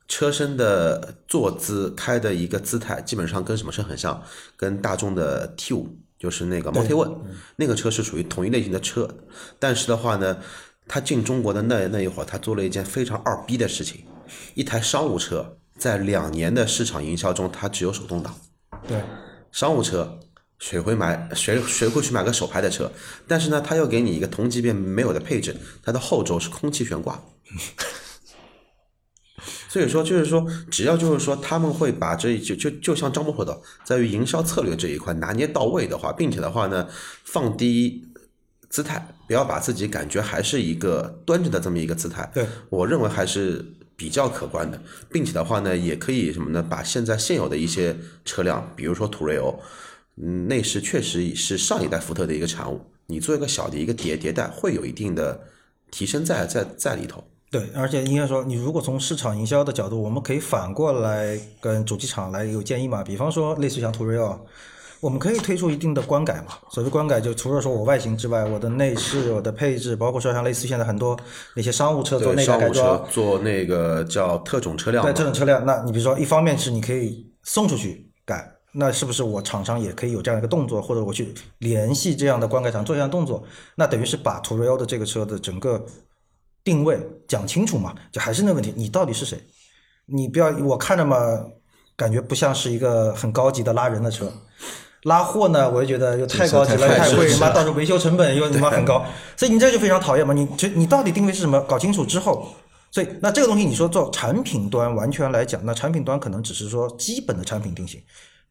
[0.07, 4.23] 车身的坐姿开的一个姿态，基本上跟什么车很像？
[4.57, 7.19] 跟大众的 T 五，就是那个 Multi One，
[7.57, 9.09] 那个车是属于同一类型的车。
[9.59, 10.39] 但是的话呢，
[10.87, 14.05] 他进中国的那那一会儿，他做了一件非常二逼的事情，
[14.55, 18.33] 一台商务车在两年的市场营销中，它只有手动挡。
[18.87, 19.03] 对，
[19.51, 20.21] 商务车，
[20.63, 21.29] 谁会买？
[21.35, 22.89] 谁谁会去买个手排的车？
[23.27, 27.21] 但是呢，它又给你一个同级别没有的配置，它的后轴是空气悬挂。
[29.69, 36.87] 所以说，就是说，只要就是说，他们会把这就就就像张波说的，在于营销策略这一块拿捏到位的话，并且的话呢，
[37.25, 38.07] 放低
[38.71, 42.31] 姿态，不要把自己感觉还是一个端着的这么一个姿态。
[42.33, 46.63] 对，我认为还是比较可观的，并且的话呢，也可以什么呢？
[46.63, 49.59] 把现在现有的一些车辆，比如说途锐欧，
[50.21, 55.41] 嗯，内饰确实是上一代福特的一个产物，你做一个小的一个迭迭代，会有一定的
[55.91, 57.23] 提升在在在里头。
[57.51, 63.03] 对，而且应该说，你如果从市场营销的角度，我们可以反过来跟主机厂来有建议嘛。
[63.03, 64.41] 比方说，类似像途锐欧，
[65.01, 66.55] 我们可以推出一定的观改嘛。
[66.71, 71.19] 所谓观改，就除了说我外形之外，我的内饰、我的配置，包括说像类似现在很多
[71.55, 83.45] 那些商务车做对，内商务车改改装，做那个叫特种车辆，对特种车辆，那你比如说一方面是你可以送出去改，那是不是我厂商也可以有这样一个动作，或者我去联系这样的灌溉厂做这样的动作？
[83.77, 85.85] 那等于是把途锐欧的这个车的整个
[86.65, 86.99] 定位
[87.29, 87.95] 讲清楚嘛？
[88.11, 89.39] 就还是那问题，你到底是谁？
[90.07, 91.17] 你不要我看着嘛，
[91.97, 94.33] 感觉不像是一个很高级的拉人的车。
[95.03, 99.05] 拉货呢，我就觉得又太高级了，太太贵，是妈到时候维修成本又他妈很高，
[99.37, 100.33] 所以你这就非常讨厌嘛。
[100.33, 101.61] 你这你到底定位是什么？
[101.63, 102.55] 搞清楚之后，
[102.93, 108.01] 所以那这个东西你说做产品端完全来讲，那产品端可能只是说基本的产品定型，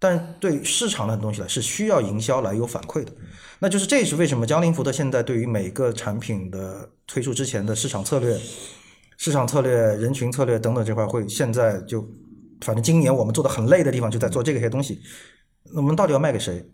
[0.02, 3.12] 但对市场的东西来是需要营销来有反馈的。
[3.60, 8.36] 那就是这也是为什么江铃福特现在对于每个产品的推出之前的市场策略、
[9.18, 12.02] 市场策略、人群策略等等这块会现在就，
[12.62, 15.00] 反正今年我们做的很累的地方就在做这些东西。
[15.76, 16.68] 我们到底要卖给谁？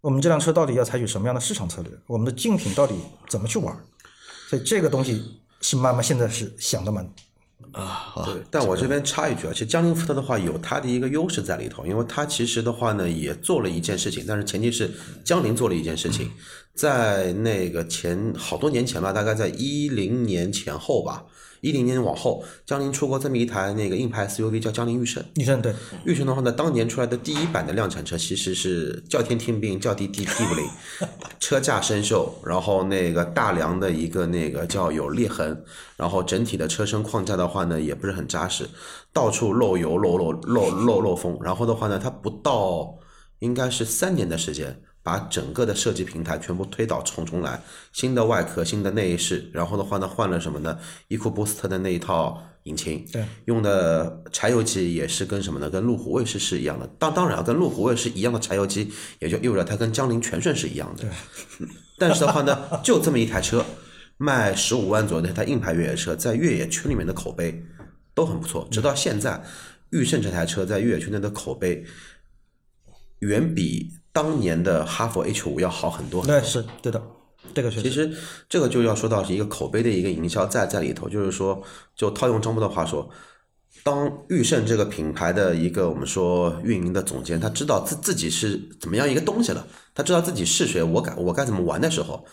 [0.00, 1.90] 我们这辆车到底要采取什么样的市场策略？
[2.06, 2.94] 我们的竞品到底
[3.28, 3.76] 怎么去玩？
[4.48, 7.04] 所以这个东西是慢慢现在是想的蛮
[7.72, 14.90] 啊，对，但我这边插一句啊，其实江铃福特的话有它的一个优势在里头，因为它其实的话呢也做了一件事情，但是前提是
[15.24, 16.30] 江铃做了一件事情，
[16.74, 21.24] 在那个前好多年前吧，大概在一零年前后吧，
[21.60, 25.22] 一零年往后，江铃出过这么一台那个硬派 SUV 叫江铃驭胜。
[25.34, 30.64] 驭胜对驭胜的话呢，当年出来的第一版的量产车其实是叫天听命，叫地地地不灵，
[31.40, 35.64] 车架生锈，然后那个大梁的一个那个叫有裂痕，
[35.96, 38.68] 然后整体的车身框架的话呢也不是很扎实，
[39.12, 42.94] 到处漏油漏漏漏漏漏风，然后的话呢，它不到
[43.40, 44.82] 应该是三年的时间。
[45.08, 47.58] 把整个的设计平台全部推倒重重来，
[47.94, 50.78] 新的外壳、新的内饰，然后的话呢，换了什么呢
[51.08, 55.70] ？EcoBoost 的那一套引擎，对，用的柴油机也是跟什么呢？
[55.70, 56.86] 跟路虎卫士是一样的。
[56.98, 61.04] 当当然啊，跟路虎卫士一样的柴油机，也就意味着它跟江铃全顺是一样的。
[61.04, 63.64] 对但是的话呢，就这么一台车，
[64.18, 67.64] 卖十五万左右的一台硬派越野车，在越野圈里面的口碑
[68.12, 68.68] 都很不错。
[68.70, 69.42] 直到现在，
[69.88, 71.82] 驭胜这台车在越野圈内的口碑
[73.20, 76.26] 远比当年的哈佛 H 五要好很多。
[76.26, 77.00] 对是对的，
[77.54, 81.62] 这个确实其实实这个就要说到是一个口碑的一个营销在在里头，就是说，
[81.94, 83.08] 就套用张波的话说，
[83.84, 89.64] 当驭胜这个品牌的一个我们说运营的总监，他知道自自己是怎么样一个东西了，
[89.94, 92.24] 他知道自己是谁，我该我该怎么玩的时候，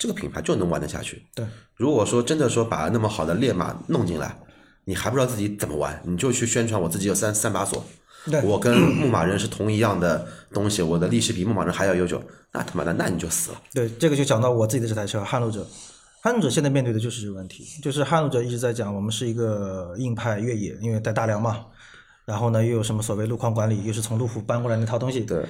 [0.00, 1.24] 这个品牌就能玩得下去。
[1.32, 4.36] 对，如果说真的说把那么好的烈马弄进来，
[4.84, 7.99] 你还不知道自己怎么玩，你就去宣传我自己有三三把锁，对
[8.44, 13.62] 我跟牧马人是同一样的东西，我的历史比牧马人还要悠久，那他妈的那你就死了。
[13.72, 15.66] 对，这个就讲到我自己的这台车撼路者。
[16.22, 21.64] 撼路者现在面对的就是这个问题，就是撼路者一直在讲我们是一个硬派越野，因为带大梁嘛，
[22.26, 25.20] 然后呢又有什么所谓路况管理，又是从路虎搬过来那套东西。
[25.20, 25.42] 对，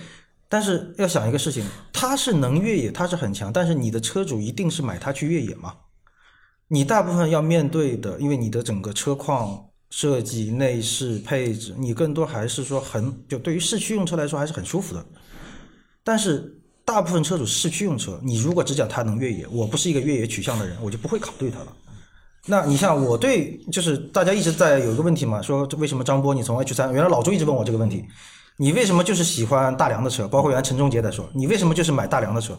[0.49, 5.75] 但是要想一个事情，它是能越野，它是很强，但是你的车主一定是买它去越野吗？
[6.69, 15.05] 你大部分要面对的，因为你的整个车况设计、内饰配置，你更多还是说很就对于市区用车来说还是很舒服的。
[16.03, 21.67] 但是大部分车主市区用车，你如果只讲它能越野，我不是一个越野取向的人，我就不会考虑它了。
[22.47, 28.05] 那你像我对，就是大家一直在有一个问题嘛，说为什么张波你从 H 三，原来老朱一直问我这个问题，
[28.57, 30.27] 你为什么就是喜欢大梁的车？
[30.27, 32.59] 包括原来陈忠杰在说，你为什么就是买大梁的车？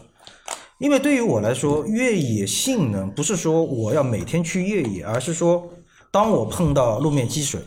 [0.78, 5.68] 因为对于我来说，越野性能不是说我要每天去越野，而是说
[6.12, 7.60] 当我碰到路面积水，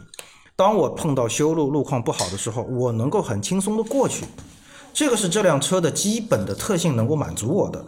[0.56, 4.24] 当我碰到修路路况不好的时候，我能够很轻松的过去。
[4.94, 7.84] 这个是这辆车的基本的特性能够满足我的，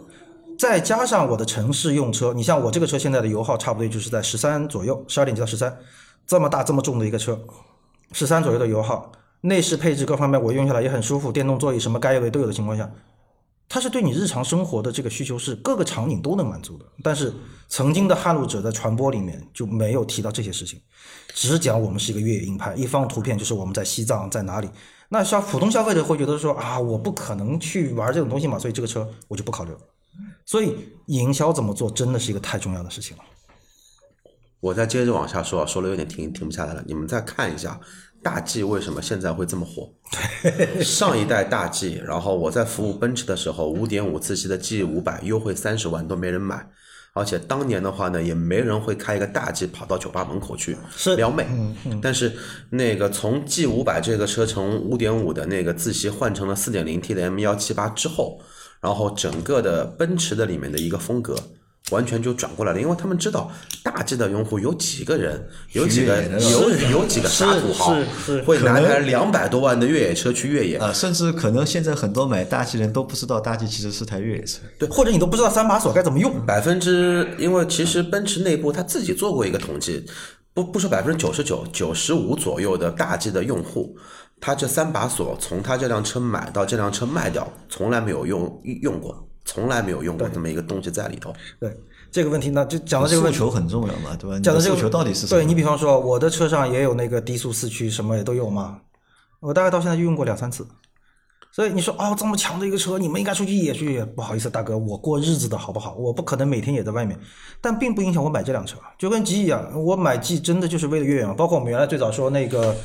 [0.58, 5.78] 再加上我的城市用车，你像我这个车现在的油耗差不多就是在十三左右，十二点几到十三，
[6.26, 7.40] 这么大这么重的一个车，
[8.10, 12.90] 十三左右的油耗，内饰配置各方面我用下来也很舒服，电动座椅什么该有的都有的情况下，
[13.68, 16.84] 它是对你日常生活的这个需求是各个场景都能满足的。
[17.02, 17.32] 但是
[17.68, 20.80] 曾经的撼路者在传播里面就没有提到这些事情，
[21.34, 24.68] 只讲我们是一个越野硬派，一方图片就是我们在西藏在哪里。
[25.10, 29.78] 那像普通消费者会觉得说啊，我不可能去玩这种东西嘛，所以这个车我就不考虑了。
[30.44, 30.74] 所以
[31.06, 33.22] 营销怎么做真的是一个太重要的事情了。
[34.60, 36.82] 我再接着往下说，说了有点停停不下来了。
[36.86, 37.78] 你们再看一下
[38.22, 39.92] 大 G 为什么现在会这么火？
[40.82, 46.68] 上一代大 G，然后我在服务奔驰的时候，五点五自吸的 G 五百优惠三十万都没人买，
[47.14, 50.76] 而且当年的话呢，也没人会开一个大 G 跑到酒吧门口去
[51.16, 51.46] 撩妹。
[52.00, 52.32] 但是
[52.70, 58.40] 那个从 G 五百这个车从五点五的那个自吸换成了四点零 T 的 M 幺七八之后，
[58.80, 61.36] 然后整个的奔驰的里面的一个风格。
[61.90, 63.50] 完全就转过来了，因为他们知道
[63.82, 74.60] 大 G 的用户有几个人，有几个有有几个傻土豪是是会拿台两百多万的越野车去越野，啊，甚至可能现在很多买大 G 人都不知道大 G 其实是台越野车。
[74.78, 76.44] 对，或者你都不知道三把锁该怎么用。
[76.46, 80.04] 百分之，因为其实奔驰内部他自己做过一个统计，
[80.54, 83.96] 不不说百分之九十九，九十五左右的大 G 的用户，
[84.40, 91.32] 他这三把锁从他这辆车买到这辆车卖掉，从来没有用用过，从来没有用过这么一个东西在里头。
[91.58, 91.74] 对
[92.12, 94.36] 这个问题呢，就讲到这个问题，诉求很重要嘛，对吧？
[94.36, 95.40] 你讲到这个的诉求到底是什么？
[95.40, 98.78] 对你比方说，我的车上也有那个低速四驱，什么也都有嘛。
[99.40, 100.66] 我大概到现在就用过两三次。
[101.50, 104.04] 所以你说哦，这么强的一个车，你们应该出去野去。
[104.14, 105.94] 不好意思，大哥，我过日子的好不好？
[105.94, 107.18] 我不可能每天也在外面，
[107.60, 108.76] 但并不影响我买这辆车。
[108.98, 111.32] 就跟 G 一样，我买 G 真的就是为了越野嘛。
[111.32, 112.76] 包括我们原来最早说那个，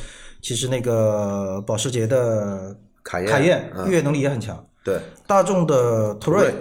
[0.41, 6.55] 其实那个保时捷的卡宴卡宴嗯越野能力也很强，对，大众的途锐锐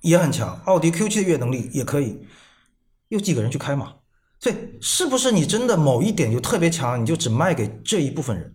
[0.00, 2.18] 也很强，奥迪 Q 7的越野能力也可以，
[3.08, 3.94] 有几个人去开嘛？
[4.40, 8.54] 所以是不是你真的某一点就特别强，你就只卖给这一部分人？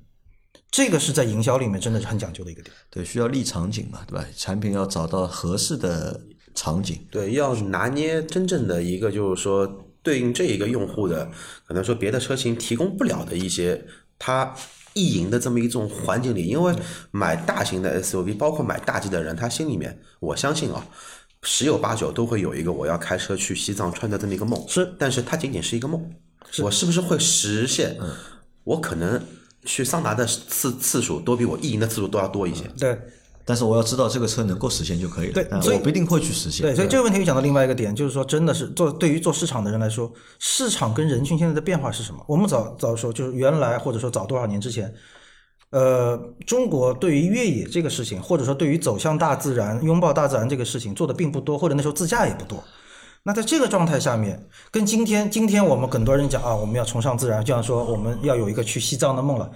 [0.71, 2.73] 这个是在营销里面真的是很讲究的一个点。
[2.89, 4.25] 对，需要立场景嘛，对吧？
[4.35, 6.19] 产品要找到合适的
[6.55, 7.05] 场景。
[7.11, 9.67] 对，要拿捏真正的一个就是说
[10.01, 11.29] 对应这一个用户的，
[11.67, 13.85] 可能说别的车型提供不了的一些
[14.17, 14.55] 他
[14.93, 16.75] 意淫的这么一种环境里，因为
[17.11, 20.85] 买大型的 SUV，包括买大 G 的人，他心里面我相信啊。
[21.45, 26.01] 十有八九都会有一个我要开车去西藏穿的这么一个梦，是但是它仅仅是一个梦，
[26.59, 27.97] 我是不是会实现？
[28.63, 29.21] 我可能
[29.65, 32.63] 去桑拿的次次数都比我意淫的次数都要多一些。
[32.79, 32.97] 对
[33.45, 36.61] 但是我要知道这个车能够实现就可以了，对所以我不一定会去实现。
[36.65, 42.23] 对，所以这个问题又讲到另外一个点，就是说，真的是做对于做市场的人来说，市场跟人群现在的变化是什么？
[42.27, 44.93] 我们早早说，就是原来或者说早多少年之前，
[45.71, 46.17] 呃，
[46.47, 52.63] 中国对于越野这个事情，或者说对于走向大自然、拥抱大自然这个事情做的并不多，或者那时候自驾也不多。
[53.25, 59.49] 那在这个状态下面，跟今天今天我们很多人讲啊，我们要崇尚自然，就像说我们要有一个去西藏的梦了。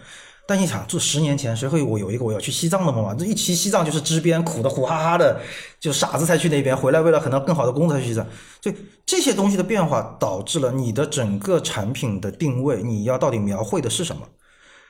[0.48, 3.14] 但你想，就十年前谁会我有一个我要去西藏的梦啊？
[3.14, 5.40] 这一去西藏就是支边苦的苦哈哈的，
[5.80, 8.26] 就傻子才去那边，回来为了可能更好的工作才去西藏。
[8.62, 8.76] 所以
[9.06, 14.22] 这些东西的变化导致了你的整个产品的定位，你要到底描绘的是什么？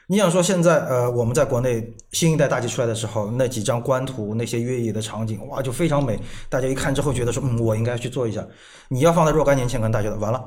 [0.09, 6.17] 你想说现在呃，我们在国内新一代大 G 出来的时候，那几张官图，那些越野的场景，哇，就非常美。
[6.47, 8.47] 大家一看之后觉得说，嗯，我应该去做一下。
[8.87, 10.41] 你要放在若干年前，可能大家觉得完了，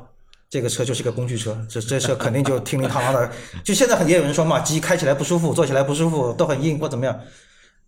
[0.51, 3.30] 这个车就是个工具车，这这车肯定就叮铃当啷的。
[3.64, 7.18] 就现在很也有人说嘛，机开起来不舒服，坐起来不舒服，都很硬或怎么样。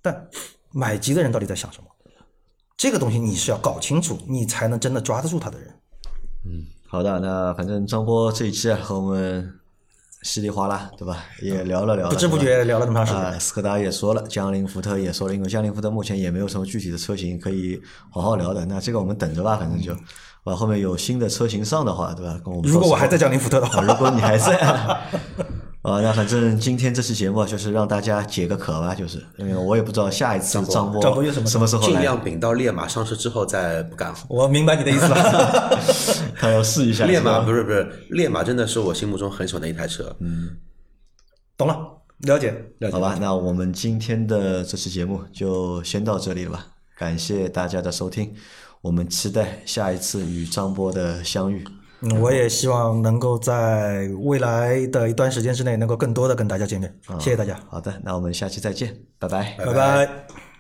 [0.00, 0.28] 但
[0.70, 1.86] 买机的人到底在想什么？
[2.74, 5.68] 这个东西你是要搞清楚，你才能真的抓得住他的人。
[6.44, 9.54] 嗯好的，那反正张波这一期啊，和我们
[10.22, 11.24] 稀里哗啦，对吧？
[11.40, 13.22] 也聊了聊了，不知不觉聊了这么长时间。
[13.22, 19.96] 啊，斯柯达也说了，江铃福特也说了，因为江铃福特目前也没有什么具体的车型可以好好聊的，那这个我们等着吧，反正就，
[20.45, 22.40] 啊，后面有新的车型上的话，对吧？
[22.45, 24.59] 跟我们如果我还在江铃福特的啊，话，如果你还在
[25.82, 34.14] 啊，那反正今天这期节目就是让大家解个渴吧，就是因为我也不知道下一次张波张波又什么什么时候来，尽量等到烈马上市之后再不干。
[34.28, 35.78] 我明白你的意思了。
[36.38, 37.05] 他要试一下。
[37.07, 40.14] 烈马不是不是，烈马真的是我心目中很喜欢的一台车。
[40.20, 40.51] 嗯
[41.57, 41.76] 懂了，
[42.20, 42.93] 了解，了解。
[42.93, 46.66] 好吧，那我们今天的这期节目就先到这里了吧，
[46.97, 48.34] 感谢大家的收听，
[48.82, 51.64] 我们期待下一次与张波的相遇。
[52.00, 56.92] 嗯，我也希望能够在未来的一段时间之内，能够更多的跟大家见面。
[57.20, 59.54] 谢谢大家，好的，那我们下期再见，拜拜。
[59.56, 60.51] 拜拜